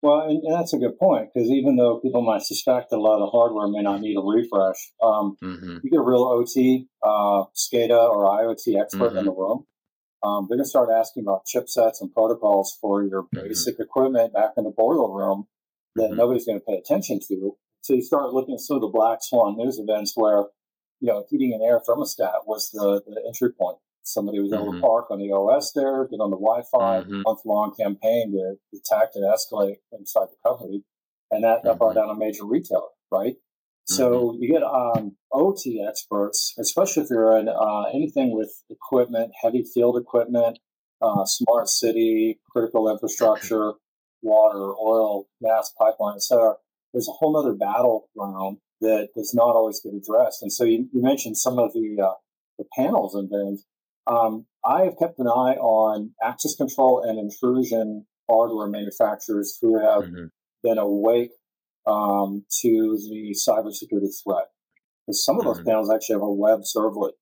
[0.03, 3.25] Well, and, and that's a good point because even though people might suspect a lot
[3.25, 5.79] of hardware may not need a refresh, um, mm-hmm.
[5.83, 9.19] you get a real OT, uh, SCADA, or IoT expert mm-hmm.
[9.19, 9.65] in the room.
[10.23, 13.49] Um, they're going to start asking about chipsets and protocols for your mm-hmm.
[13.49, 15.47] basic equipment back in the boiler room
[15.97, 16.17] that mm-hmm.
[16.17, 17.57] nobody's going to pay attention to.
[17.83, 20.45] So you start looking at some of the black swan news events where,
[21.01, 24.81] you know, heating and air thermostat was the, the entry point Somebody was able mm-hmm.
[24.81, 27.23] to park on the OS there, get on the Wi-Fi, mm-hmm.
[27.23, 30.83] month long campaign to detect and escalate inside the company,
[31.31, 32.09] and that, that brought mm-hmm.
[32.09, 33.37] down a major retailer, right?
[33.97, 34.43] So mm-hmm.
[34.43, 39.97] you get um, OT experts, especially if you're in uh, anything with equipment, heavy field
[39.97, 40.59] equipment,
[41.01, 43.73] uh, smart city, critical infrastructure,
[44.23, 46.55] water, oil, gas, pipeline, etc.
[46.93, 50.43] There's a whole other battleground that does not always get addressed.
[50.43, 52.15] And so you, you mentioned some of the uh,
[52.59, 53.65] the panels and things.
[54.07, 60.05] Um, I have kept an eye on access control and intrusion hardware manufacturers who have
[60.05, 60.27] mm-hmm.
[60.63, 61.31] been awake
[61.87, 64.49] um, to the cybersecurity threat.
[65.07, 65.69] Because some of those mm-hmm.
[65.69, 67.13] panels actually have a web servlet.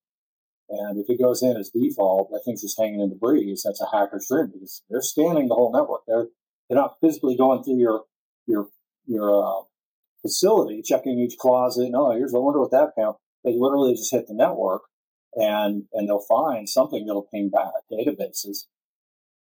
[0.69, 3.63] And if it goes in as default, that thing's just hanging in the breeze.
[3.65, 6.03] That's a hacker's dream because they're scanning the whole network.
[6.07, 6.29] They're
[6.69, 8.05] they're not physically going through your
[8.47, 8.69] your
[9.07, 9.63] your uh,
[10.23, 11.89] facility, checking each closet.
[11.91, 13.21] No, here's I wonder what that panel.
[13.43, 14.83] They literally just hit the network
[15.35, 18.67] and and they'll find something that'll ping back databases.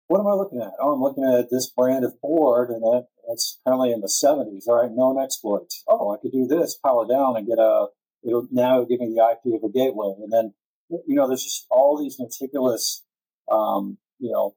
[0.07, 0.71] What am I looking at?
[0.79, 4.67] Oh, I'm looking at this brand of board, and that, that's apparently in the 70s.
[4.67, 5.83] All right, known exploits.
[5.87, 7.87] Oh, I could do this, power down, and get a.
[8.23, 10.53] It'll now give me the IP of a gateway, and then
[10.89, 13.03] you know there's just all these meticulous,
[13.51, 14.55] um, you know,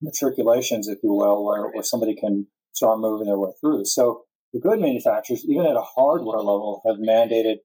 [0.00, 3.86] matriculations, if you will, where, where somebody can start moving their way through.
[3.86, 7.56] So the good manufacturers, even at a hardware level, have mandated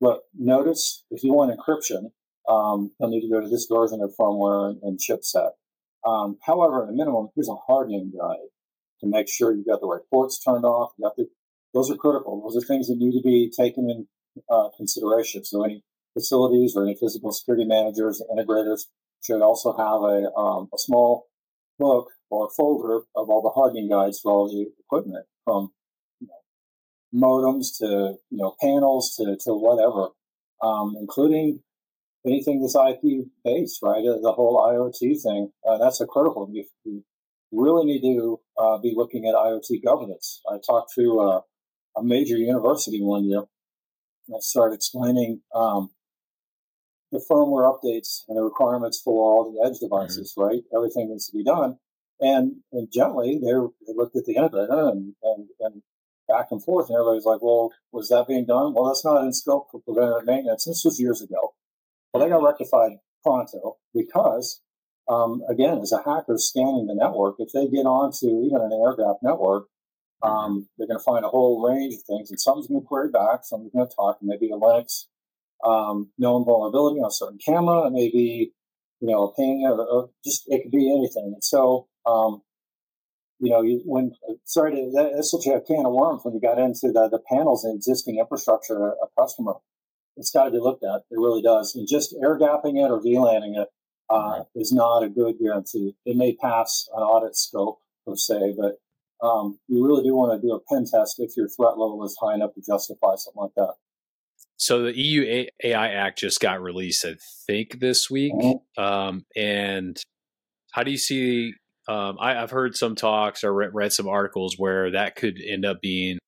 [0.00, 2.12] look, notice if you want encryption,
[2.48, 5.50] um, you'll need to go to this version of firmware and, and chipset.
[6.06, 8.48] Um, however, at a minimum, here's a hardening guide
[9.00, 10.92] to make sure you've got the right ports turned off.
[10.98, 11.28] You got the,
[11.74, 12.40] those are critical.
[12.42, 14.06] Those are things that need to be taken in
[14.50, 15.44] uh, consideration.
[15.44, 15.82] So any
[16.14, 18.82] facilities or any physical security managers, integrators
[19.22, 21.26] should also have a, um, a small
[21.78, 25.70] book or folder of all the hardening guides for all the equipment from
[27.14, 30.10] modems to you know panels to to whatever,
[30.62, 31.62] um, including
[32.28, 34.04] anything that's IP based, right?
[34.04, 35.50] Uh, the whole IoT thing.
[35.68, 36.48] Uh, that's a critical.
[36.52, 37.04] You, you
[37.52, 40.40] really need to uh, be looking at IoT governance.
[40.50, 41.40] I talked to uh,
[41.96, 43.44] a major university one year.
[44.28, 45.90] And I started explaining um,
[47.10, 49.86] the firmware updates and the requirements for all the edge mm-hmm.
[49.86, 50.48] devices, mm-hmm.
[50.48, 50.62] right?
[50.74, 51.78] Everything needs to be done.
[52.20, 53.52] And, and gently, they,
[53.86, 55.82] they looked at the integrator and, and, and
[56.28, 58.74] back and forth, and everybody's like, well, was that being done?
[58.74, 60.64] Well, that's not in scope for preventative maintenance.
[60.64, 61.47] This was years ago.
[62.12, 62.92] But they got rectified
[63.22, 64.62] pronto because,
[65.08, 68.96] um, again, as a hacker scanning the network, if they get onto even an air
[68.96, 69.66] gap network,
[70.22, 73.10] um, they're going to find a whole range of things, and some's going to query
[73.10, 75.04] back, some's going to talk, maybe a Linux
[75.64, 78.52] um, known vulnerability on a certain camera, maybe
[79.00, 81.32] you know a ping, or, or, just it could be anything.
[81.34, 82.42] And so, um,
[83.40, 84.12] you know, you, when
[84.44, 87.64] sorry, to, that's such a can of worms when you got into the the panels
[87.64, 89.54] and existing infrastructure a, a customer.
[90.18, 91.02] It's got to be looked at.
[91.10, 91.74] It really does.
[91.74, 93.68] And just air gapping it or VLANing it
[94.10, 95.94] uh, is not a good guarantee.
[96.04, 98.78] It may pass an audit scope per se, but
[99.26, 102.16] um, you really do want to do a pen test if your threat level is
[102.20, 103.74] high enough to justify something like that.
[104.56, 107.16] So the EU AI Act just got released, I
[107.46, 108.32] think, this week.
[108.34, 108.82] Mm-hmm.
[108.82, 110.00] Um, and
[110.72, 111.54] how do you see?
[111.86, 115.64] Um, I, have heard some talks or read, read, some articles where that could end
[115.64, 116.18] up being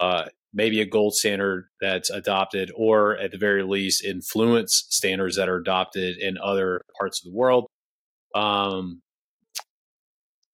[0.00, 0.26] uh,
[0.56, 5.58] maybe a gold standard that's adopted, or at the very least, influence standards that are
[5.58, 7.66] adopted in other parts of the world.
[8.34, 9.02] Um,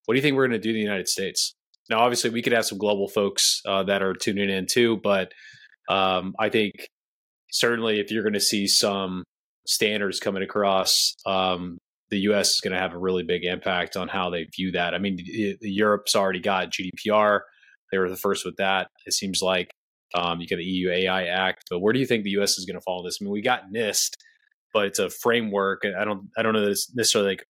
[0.05, 1.55] what do you think we're going to do in the United States?
[1.89, 5.33] Now, obviously, we could have some global folks uh, that are tuning in too, but
[5.89, 6.73] um, I think
[7.53, 9.23] certainly if you're going to see some
[9.69, 11.79] standards coming across, um,
[12.11, 12.55] the U.S.
[12.55, 14.95] is going to have a really big impact on how they view that.
[14.95, 15.19] I mean,
[15.61, 17.41] Europe's already got GDPR;
[17.93, 18.89] they were the first with that.
[19.07, 19.71] It seems like
[20.15, 22.59] um, you got the EU AI Act, but where do you think the U.S.
[22.59, 23.19] is going to follow this?
[23.21, 24.17] I mean, we got NIST,
[24.73, 25.83] but it's a framework.
[25.85, 27.47] I don't, I don't know that it's necessarily like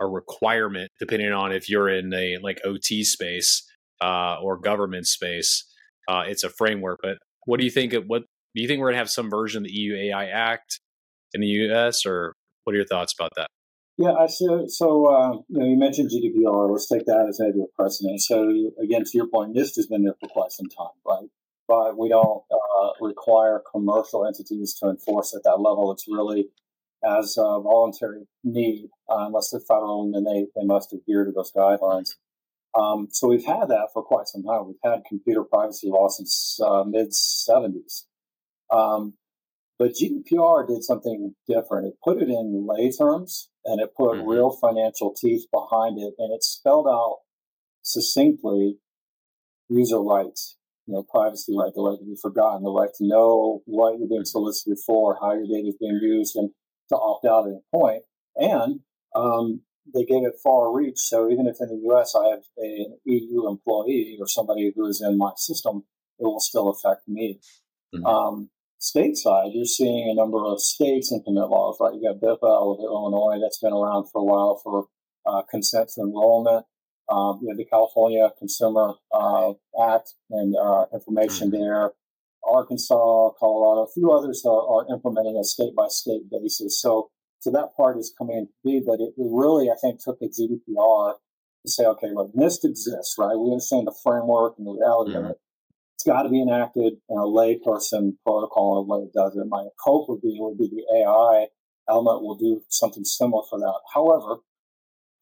[0.00, 3.66] a requirement, depending on if you're in a like OT space
[4.02, 5.64] uh, or government space.
[6.08, 7.94] Uh, it's a framework, but what do you think?
[8.06, 8.24] What
[8.54, 10.80] do you think we're going to have some version of the EU AI Act
[11.32, 12.06] in the U.S.
[12.06, 12.34] or
[12.64, 13.48] what are your thoughts about that?
[13.98, 16.70] Yeah, I so, so um, you know you mentioned GDPR.
[16.70, 18.20] Let's take that as maybe a precedent.
[18.20, 21.28] So again, to your point, NIST has been there for quite some time, right?
[21.68, 25.92] But we don't uh, require commercial entities to enforce at that level.
[25.92, 26.48] It's really
[27.04, 31.32] as a voluntary need, uh, unless they're federal, and then they, they must adhere to
[31.32, 32.10] those guidelines.
[32.76, 34.66] Um, so we've had that for quite some time.
[34.66, 38.04] We've had computer privacy law since uh, mid 70s.
[38.70, 39.14] Um,
[39.78, 41.88] but GDPR did something different.
[41.88, 44.28] It put it in lay terms and it put mm-hmm.
[44.28, 47.18] real financial teeth behind it, and it spelled out
[47.82, 48.78] succinctly
[49.68, 50.56] user rights,
[50.86, 54.08] you know, privacy right, the right to be forgotten, the right to know what you're
[54.08, 56.50] being solicited for, how your data is being used, and
[56.88, 58.02] to opt out at any point.
[58.36, 58.80] And
[59.14, 59.62] um,
[59.92, 60.98] they gave it far reach.
[60.98, 65.02] So even if in the US I have an EU employee or somebody who is
[65.02, 65.84] in my system,
[66.18, 67.40] it will still affect me.
[67.94, 68.06] Mm-hmm.
[68.06, 71.94] Um, stateside, you're seeing a number of states implement laws, right?
[71.94, 74.86] You got BIPA of Illinois that's been around for a while for
[75.26, 76.66] uh, consent to enrollment.
[77.08, 81.60] Um, you have the California Consumer uh, Act and uh, information mm-hmm.
[81.62, 81.92] there.
[82.44, 86.80] Arkansas, Colorado, a few others are, are implementing a state by state basis.
[86.80, 90.28] So, so that part is coming into be, but it really, I think, took the
[90.28, 91.14] GDPR
[91.64, 93.36] to say, okay, look, NIST exists, right?
[93.36, 95.24] We understand the framework and the reality mm-hmm.
[95.24, 95.40] of it
[95.96, 99.46] it's got to be enacted in a layperson protocol a way it does it.
[99.48, 101.46] My hope would be would be the AI
[101.88, 103.80] element will do something similar for that.
[103.94, 104.40] However,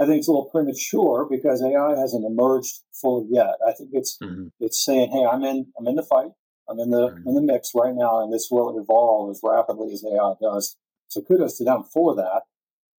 [0.00, 3.54] I think it's a little premature because AI hasn't emerged fully yet.
[3.66, 4.48] I think it's mm-hmm.
[4.60, 6.30] it's saying, hey, I'm in I'm in the fight.
[6.68, 7.28] I'm in the mm-hmm.
[7.28, 10.76] in the mix right now, and this will evolve as rapidly as AI does.
[11.08, 12.42] So kudos to them for that.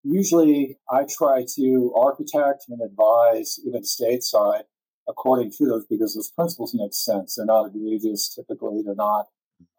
[0.03, 4.63] Usually, I try to architect and advise even stateside
[5.07, 7.35] according to those because those principles make sense.
[7.35, 8.33] They're not egregious.
[8.33, 9.25] Typically, they're not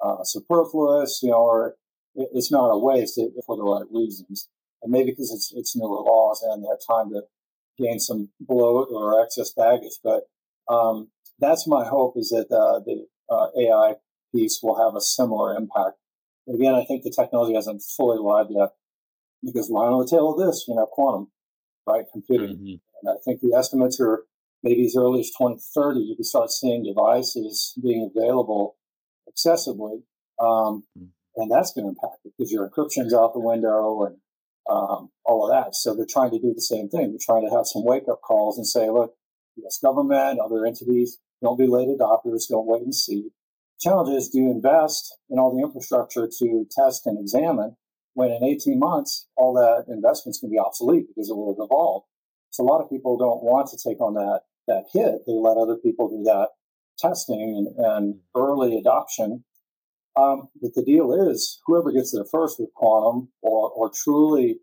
[0.01, 1.21] uh, superfluous.
[1.23, 1.77] You know, or
[2.15, 4.49] it's not a waste for the right reasons.
[4.83, 7.23] And maybe because it's it's newer laws and they have time to
[7.79, 9.99] gain some bloat or excess baggage.
[10.03, 10.25] But
[10.69, 11.09] um,
[11.39, 13.95] that's my hope is that uh, the uh, AI
[14.35, 15.99] piece will have a similar impact.
[16.47, 18.71] But again, I think the technology hasn't fully arrived yet
[19.43, 21.31] because right on the tail of this, you know, quantum,
[21.87, 22.57] right, computing.
[22.57, 22.75] Mm-hmm.
[23.03, 24.25] And I think the estimates are
[24.63, 28.77] maybe as early as 2030, you can start seeing devices being available
[29.29, 30.03] accessibly.
[30.39, 31.07] Um, hmm.
[31.37, 34.17] and that's going to impact it because your encryption's out the window and
[34.71, 35.75] um, all of that.
[35.75, 37.11] So they're trying to do the same thing.
[37.11, 39.15] They're trying to have some wake up calls and say, look,
[39.57, 39.79] U.S.
[39.79, 43.31] government, other entities, don't be late adopters, don't wait and see.
[43.81, 47.77] Challenge is do you invest in all the infrastructure to test and examine
[48.15, 51.63] when in 18 months, all that investment's going to be obsolete because it will have
[51.63, 52.07] evolved.
[52.49, 55.27] So a lot of people don't want to take on that that hit.
[55.27, 56.49] They let other people do that
[56.99, 59.45] testing and, and early adoption.
[60.17, 64.61] Um, but the deal is, whoever gets there first with quantum or, or truly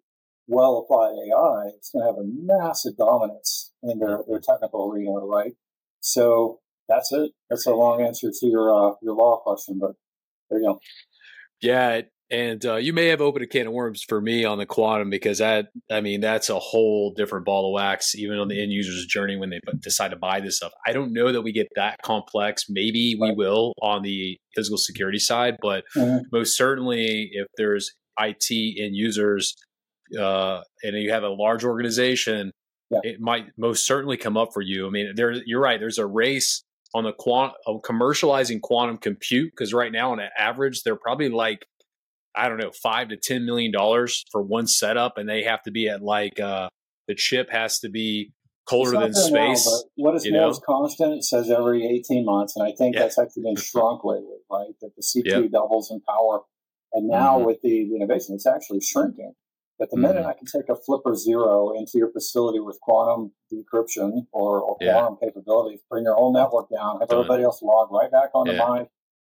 [0.48, 5.12] well applied AI is going to have a massive dominance in their, their technical arena,
[5.12, 5.54] right?
[6.00, 7.32] So that's it.
[7.50, 9.92] That's a long answer to your uh, your law question, but
[10.50, 10.80] there you go.
[11.62, 12.02] Yeah,
[12.32, 15.10] and uh, you may have opened a can of worms for me on the quantum
[15.10, 18.72] because that, I mean, that's a whole different ball of wax, even on the end
[18.72, 20.72] user's journey when they decide to buy this stuff.
[20.88, 22.66] I don't know that we get that complex.
[22.70, 26.24] Maybe we will on the physical security side, but mm-hmm.
[26.32, 29.56] most certainly, if there's IT end users
[30.20, 32.52] uh, and you have a large organization,
[32.90, 33.00] yeah.
[33.04, 34.88] it might most certainly come up for you.
[34.88, 35.80] I mean, there, you're right.
[35.80, 36.64] There's a race
[36.94, 41.30] on the quant, on commercializing quantum compute because right now, on an average, they're probably
[41.30, 41.66] like
[42.36, 45.72] I don't know, five to ten million dollars for one setup, and they have to
[45.72, 46.70] be at like uh,
[47.08, 48.32] the chip has to be
[48.68, 49.66] colder than space.
[49.66, 51.14] Now, what is most constant?
[51.14, 53.02] It says every eighteen months, and I think yeah.
[53.02, 54.74] that's actually been shrunk lately, right?
[54.82, 55.52] That the CPU yep.
[55.52, 56.42] doubles in power,
[56.94, 57.46] and now mm-hmm.
[57.46, 59.34] with the innovation, it's actually shrinking.
[59.80, 60.28] But the minute mm-hmm.
[60.28, 64.94] I can take a Flipper Zero into your facility with quantum decryption or, or yeah.
[64.94, 67.20] quantum capabilities, bring your whole network down, have Done.
[67.20, 68.60] everybody else log right back onto yeah.
[68.60, 68.88] my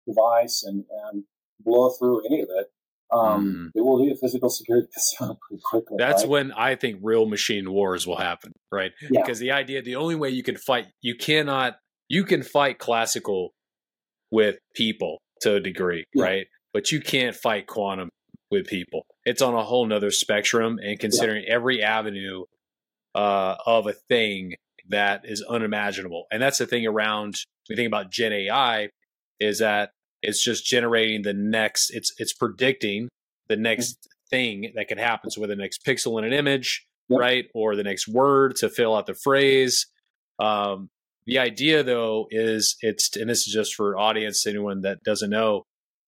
[0.07, 1.23] device and, and
[1.59, 2.71] blow through any of it,
[3.11, 3.79] um, mm.
[3.79, 4.87] it will be a physical security
[5.17, 5.97] pretty quickly.
[5.97, 6.29] That's right?
[6.29, 8.91] when I think real machine wars will happen, right?
[9.01, 9.21] Yeah.
[9.21, 13.53] Because the idea, the only way you can fight, you cannot, you can fight classical
[14.31, 16.23] with people to a degree, yeah.
[16.23, 16.47] right?
[16.73, 18.09] But you can't fight quantum
[18.51, 19.05] with people.
[19.25, 21.53] It's on a whole nother spectrum, and considering yeah.
[21.55, 22.43] every avenue
[23.15, 24.53] uh, of a thing
[24.89, 27.35] that is unimaginable, and that's the thing around.
[27.69, 28.89] We think about Gen AI
[29.39, 29.91] is that
[30.21, 31.91] it's just generating the next.
[31.91, 33.09] It's it's predicting
[33.47, 34.35] the next mm-hmm.
[34.35, 35.31] thing that could happen.
[35.31, 37.19] So whether the next pixel in an image, yep.
[37.19, 39.87] right, or the next word to fill out the phrase.
[40.39, 40.89] Um,
[41.25, 45.63] the idea, though, is it's and this is just for audience, anyone that doesn't know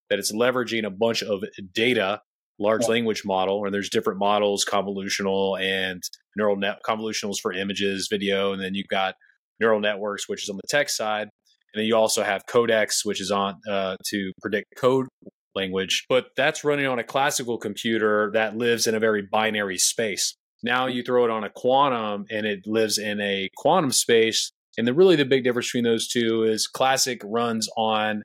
[0.09, 1.43] that it's leveraging a bunch of
[1.73, 2.21] data,
[2.59, 6.01] large language model, and there's different models, convolutional and
[6.35, 9.15] neural net convolutionals for images, video, and then you've got
[9.59, 11.29] neural networks, which is on the text side.
[11.73, 15.07] And then you also have Codex, which is on uh, to predict code
[15.55, 20.35] language, but that's running on a classical computer that lives in a very binary space.
[20.63, 24.51] Now you throw it on a quantum and it lives in a quantum space.
[24.77, 28.23] And the really the big difference between those two is classic runs on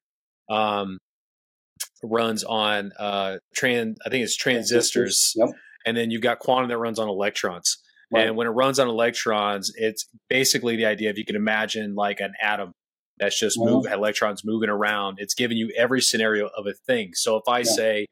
[0.51, 0.99] um,
[2.03, 5.33] runs on uh, trans I think it's transistors.
[5.37, 5.49] Yep.
[5.87, 7.79] And then you've got quantum that runs on electrons.
[8.13, 8.27] Right.
[8.27, 12.21] And when it runs on electrons, it's basically the idea if you can imagine like
[12.21, 12.73] an atom
[13.19, 15.19] that's just move electrons moving around.
[15.21, 17.11] It's giving you every scenario of a thing.
[17.15, 17.65] So if I yeah.
[17.65, 18.07] say,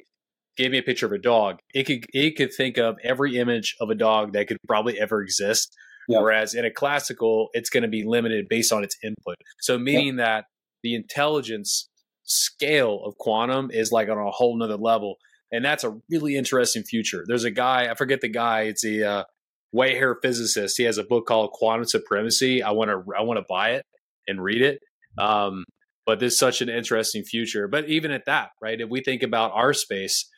[0.57, 3.77] give me a picture of a dog, it could it could think of every image
[3.81, 5.75] of a dog that could probably ever exist.
[6.09, 6.21] Yeah.
[6.21, 9.37] Whereas in a classical, it's going to be limited based on its input.
[9.61, 10.45] So meaning that
[10.83, 11.89] the intelligence
[12.25, 15.17] scale of quantum is like on a whole nother level.
[15.51, 17.25] And that's a really interesting future.
[17.27, 19.25] There's a guy, I forget the guy, it's a uh,
[19.71, 20.77] white hair physicist.
[20.77, 22.63] He has a book called Quantum Supremacy.
[22.63, 23.87] I want to I want to buy it
[24.27, 24.81] and read it
[25.19, 25.65] um,
[26.07, 27.69] but there's such an interesting future.
[27.69, 28.81] But even at that, right?
[28.81, 30.29] If we think about our space,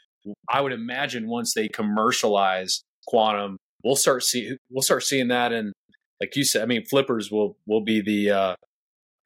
[0.49, 5.73] I would imagine once they commercialize quantum, we'll start see we'll start seeing that and
[6.21, 8.55] like you said, I mean, flippers will will be the uh,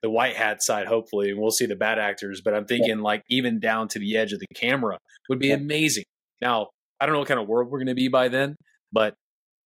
[0.03, 2.41] the white hat side, hopefully, and we'll see the bad actors.
[2.45, 3.05] But I'm thinking yeah.
[3.05, 4.99] like even down to the edge of the camera
[5.29, 5.55] would be yeah.
[5.55, 6.05] amazing.
[6.41, 6.69] Now,
[7.01, 8.57] I don't know what kind of world we're going to be by then,
[8.93, 9.15] but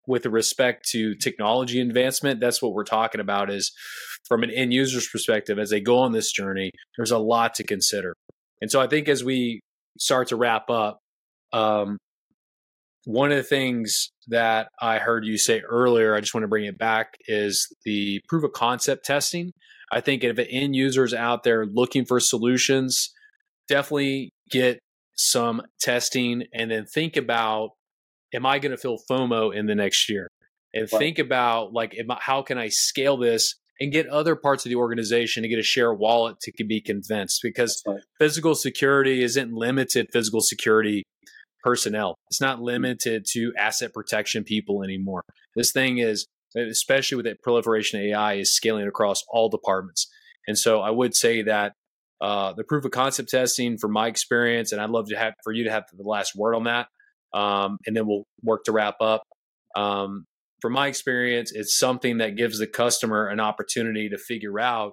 [0.06, 3.72] with respect to technology advancement, that's what we're talking about is
[4.28, 7.64] from an end user's perspective, as they go on this journey, there's a lot to
[7.64, 8.14] consider.
[8.60, 9.60] And so I think as we
[9.98, 10.98] start to wrap up,
[11.52, 11.98] um,
[13.04, 16.64] one of the things that I heard you say earlier, I just want to bring
[16.64, 19.52] it back, is the proof of concept testing.
[19.92, 23.10] I think if an end user is out there looking for solutions,
[23.68, 24.78] definitely get
[25.16, 27.70] some testing and then think about
[28.34, 30.28] am I going to feel FOMO in the next year?
[30.74, 30.98] And right.
[30.98, 34.76] think about like, I, how can I scale this and get other parts of the
[34.76, 37.40] organization to get a share wallet to be convinced?
[37.42, 38.00] Because right.
[38.18, 41.04] physical security isn't limited physical security
[41.62, 42.16] personnel.
[42.28, 42.64] It's not mm.
[42.64, 45.22] limited to asset protection people anymore.
[45.54, 46.26] This thing is,
[46.56, 50.08] especially with the proliferation of AI, is scaling across all departments.
[50.46, 51.72] And so I would say that
[52.20, 55.52] uh, the proof of concept testing, from my experience, and I'd love to have for
[55.52, 56.88] you to have the last word on that
[57.34, 59.22] um, and then we'll work to wrap up.
[59.76, 60.24] Um,
[60.60, 64.92] from my experience, it's something that gives the customer an opportunity to figure out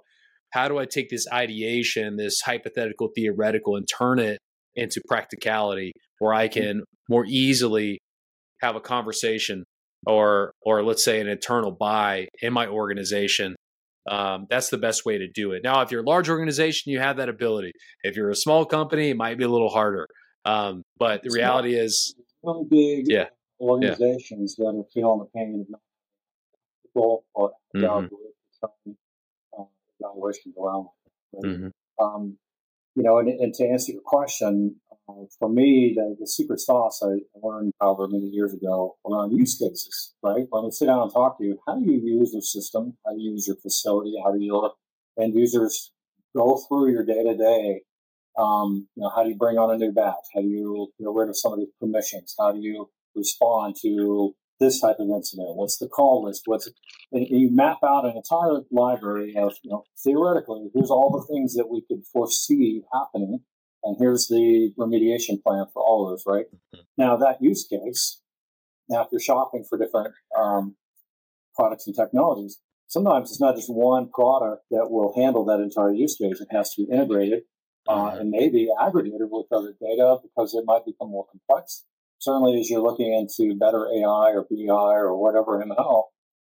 [0.51, 4.39] how do I take this ideation, this hypothetical theoretical, and turn it
[4.75, 7.99] into practicality where I can more easily
[8.61, 9.63] have a conversation
[10.05, 13.55] or or let's say an internal buy in my organization
[14.09, 15.61] um, that's the best way to do it.
[15.63, 17.71] Now, if you're a large organization, you have that ability.
[18.03, 20.07] If you're a small company, it might be a little harder.
[20.43, 23.25] Um, but the reality is, really big yeah.
[23.59, 24.71] organizations yeah.
[24.71, 25.79] that are feeling the pain of
[26.83, 28.15] people or mm-hmm.
[28.63, 29.63] uh,
[29.99, 30.87] evaluations around.
[31.35, 32.03] Mm-hmm.
[32.03, 32.37] Um,
[32.95, 34.75] you know, and, and, to answer your question,
[35.07, 39.57] uh, for me, the, the secret sauce I learned however many years ago around use
[39.57, 40.45] cases, right?
[40.49, 42.97] When we sit down and talk to you, how do you use your system?
[43.05, 44.15] How do you use your facility?
[44.23, 44.71] How do you let
[45.23, 45.91] end users
[46.35, 47.81] go through your day to day?
[48.37, 50.25] Um, you know, how do you bring on a new batch?
[50.33, 52.35] How do you get rid of some of these permissions?
[52.39, 55.55] How do you respond to this type of incident?
[55.55, 56.43] What's the call list?
[56.45, 56.69] What's
[57.11, 61.55] and you map out an entire library of, you know, theoretically, here's all the things
[61.55, 63.41] that we could foresee happening,
[63.83, 66.45] and here's the remediation plan for all of those, right?
[66.45, 66.81] Mm-hmm.
[66.97, 68.21] Now that use case,
[68.87, 70.75] now if you're shopping for different um,
[71.55, 76.15] products and technologies, sometimes it's not just one product that will handle that entire use
[76.15, 76.39] case.
[76.39, 77.43] It has to be integrated
[77.87, 81.85] uh, and maybe aggregated with other data because it might become more complex
[82.21, 86.03] certainly as you're looking into better AI or BI or whatever ML,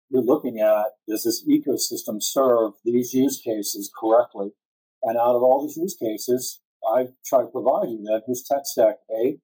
[0.09, 4.51] you're looking at does this ecosystem serve these use cases correctly?
[5.01, 8.63] And out of all these use cases, I try to provide you that here's tech
[8.65, 9.37] stack A,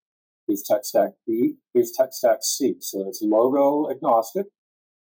[0.46, 2.76] here's tech stack B, here's tech stack C.
[2.82, 4.48] So it's logo agnostic.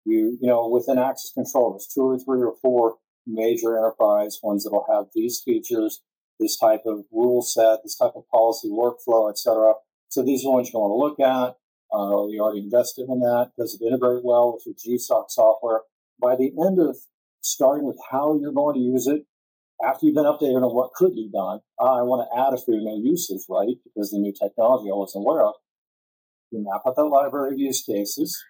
[0.05, 4.63] You, you know, within access control, there's two or three or four major enterprise ones
[4.63, 6.01] that'll have these features,
[6.39, 9.73] this type of rule set, this type of policy workflow, et cetera.
[10.09, 11.57] So these are the ones you want to look at.
[11.93, 13.51] Uh, you already invested in that.
[13.57, 15.81] Does it integrate well with your GSOC software?
[16.21, 16.97] By the end of
[17.41, 19.25] starting with how you're going to use it,
[19.83, 22.57] after you've been updated on what could be done, uh, I want to add a
[22.57, 23.75] few new uses, right?
[23.83, 25.53] Because the new technology I wasn't aware of.
[26.51, 28.43] You map out that library of use cases,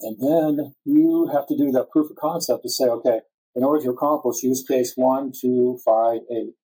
[0.00, 3.20] and then you have to do that proof of concept to say, okay,
[3.54, 6.54] in order to accomplish use case one, two, five, eight,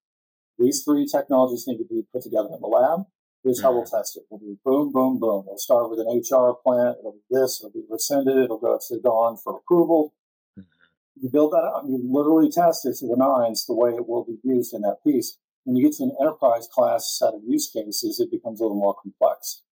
[0.63, 3.07] these three technologies need to be put together in the lab.
[3.43, 4.23] Here's how we'll test it.
[4.31, 5.45] We'll do boom, boom, boom.
[5.47, 6.99] We'll start with an HR plant.
[7.01, 7.61] It'll be this.
[7.61, 8.39] It'll be rescinded.
[8.39, 10.15] It'll go to Dawn for approval.
[10.59, 11.23] Mm-hmm.
[11.23, 11.85] You build that out.
[11.89, 15.03] You literally test it to the nines the way it will be used in that
[15.05, 15.39] piece.
[15.65, 18.79] When you get to an enterprise class set of use cases, it becomes a little
[18.79, 19.63] more complex.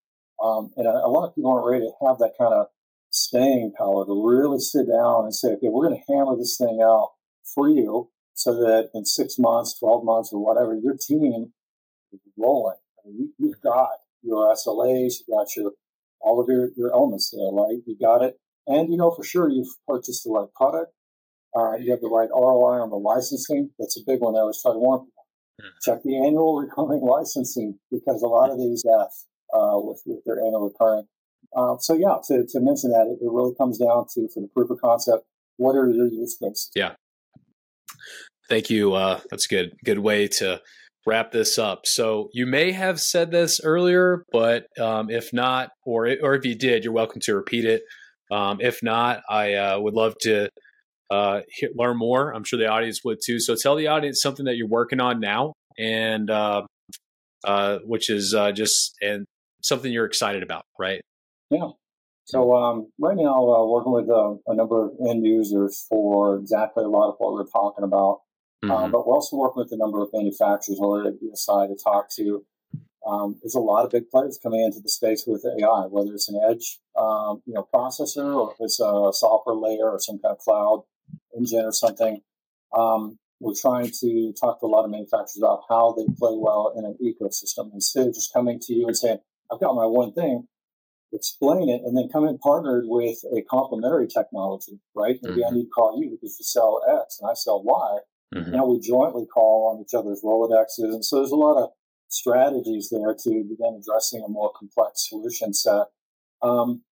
[0.42, 2.66] Um, and a, a, lot of people aren't ready to have that kind of
[3.10, 6.80] staying power to really sit down and say, okay, we're going to hammer this thing
[6.82, 7.10] out
[7.44, 8.08] for you
[8.40, 11.24] so that in six months, 12 months, or whatever, your team
[12.12, 13.88] is rolling you, you've got
[14.22, 15.72] your SLAs, you've got your
[16.20, 17.78] all of your, your elements there, right?
[17.86, 18.38] You got it.
[18.66, 20.92] And you know for sure you've purchased the right product.
[21.56, 23.70] Uh, you have the right ROI on the licensing.
[23.78, 25.26] That's a big one I always try to warn people.
[25.60, 25.68] Hmm.
[25.82, 30.38] Check the annual recurring licensing because a lot of these death uh, with, with their
[30.38, 31.06] annual recurring.
[31.56, 34.48] Uh, so yeah, to, to mention that, it, it really comes down to for the
[34.54, 35.24] proof of concept,
[35.56, 36.70] what are your use cases?
[36.74, 36.94] Yeah.
[38.50, 38.94] Thank you.
[38.94, 39.76] Uh, that's good.
[39.84, 40.60] Good way to
[41.06, 41.82] wrap this up.
[41.84, 46.56] So you may have said this earlier, but um, if not, or or if you
[46.56, 47.82] did, you're welcome to repeat it.
[48.32, 50.48] Um, if not, I uh, would love to
[51.12, 51.42] uh,
[51.76, 52.34] learn more.
[52.34, 53.38] I'm sure the audience would too.
[53.38, 56.62] So tell the audience something that you're working on now, and uh,
[57.44, 59.26] uh which is uh, just and
[59.62, 61.00] something you're excited about, right?
[61.50, 61.70] Yeah.
[62.24, 66.88] So um, right now, uh, working with a number of end users for exactly a
[66.88, 68.22] lot of what we're talking about.
[68.64, 68.70] Mm-hmm.
[68.70, 72.10] Um, but we're also working with a number of manufacturers over at ESI to talk
[72.16, 72.44] to.
[73.06, 76.28] Um, there's a lot of big players coming into the space with AI, whether it's
[76.28, 80.32] an edge, um, you know, processor or if it's a software layer or some kind
[80.32, 80.84] of cloud
[81.34, 82.20] engine or something.
[82.76, 86.74] Um, we're trying to talk to a lot of manufacturers about how they play well
[86.76, 89.18] in an ecosystem instead of just coming to you and saying,
[89.50, 90.46] "I've got my one thing."
[91.12, 95.18] Explain it and then come in partnered with a complementary technology, right?
[95.22, 95.54] Maybe mm-hmm.
[95.54, 97.98] I need to call you because you sell X and I sell Y
[98.34, 98.52] Mm-hmm.
[98.52, 100.94] Now we jointly call on each other's Rolodexes.
[100.94, 101.70] And so there's a lot of
[102.08, 105.86] strategies there to begin addressing a more complex solution set.
[106.42, 106.82] Um,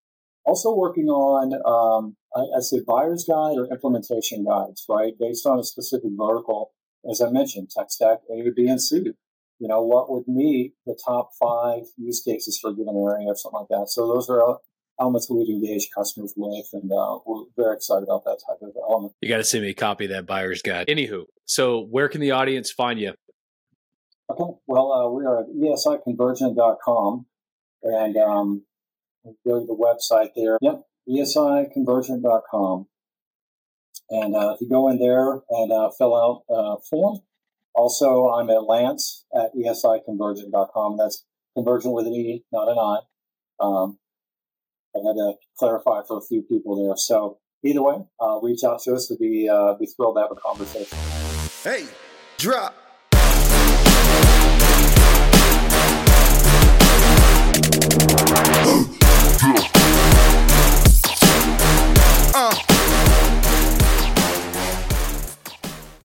[0.44, 5.12] also working on, um, I, I say buyer's guide or implementation guides, right?
[5.18, 6.72] Based on a specific vertical.
[7.08, 9.12] As I mentioned, tech stack A, B, and C.
[9.60, 13.36] You know, what would meet the top five use cases for a given area or
[13.36, 13.88] something like that.
[13.88, 14.58] So those are
[15.00, 19.12] elements we've engaged customers with, and uh, we're very excited about that type of element.
[19.20, 20.88] You got to send me a copy of that buyer's guide.
[20.88, 23.14] Anywho, so where can the audience find you?
[24.30, 27.26] Okay, well, uh, we are at esiconvergent.com,
[27.82, 28.64] and um,
[29.46, 30.58] go to the website there.
[30.60, 32.86] Yep, esiconvergent.com.
[34.10, 37.20] And uh, if you go in there and uh, fill out a form,
[37.74, 40.96] also I'm at Lance at esiconvergent.com.
[40.96, 41.24] That's
[41.54, 42.98] convergent with an E, not an I.
[43.60, 43.98] Um,
[44.98, 46.96] I had to clarify for a few people there.
[46.96, 49.10] So either way, uh, reach out to us.
[49.10, 50.98] We'd be, uh, be thrilled to have a conversation.
[51.62, 51.86] Hey,
[52.38, 52.74] drop.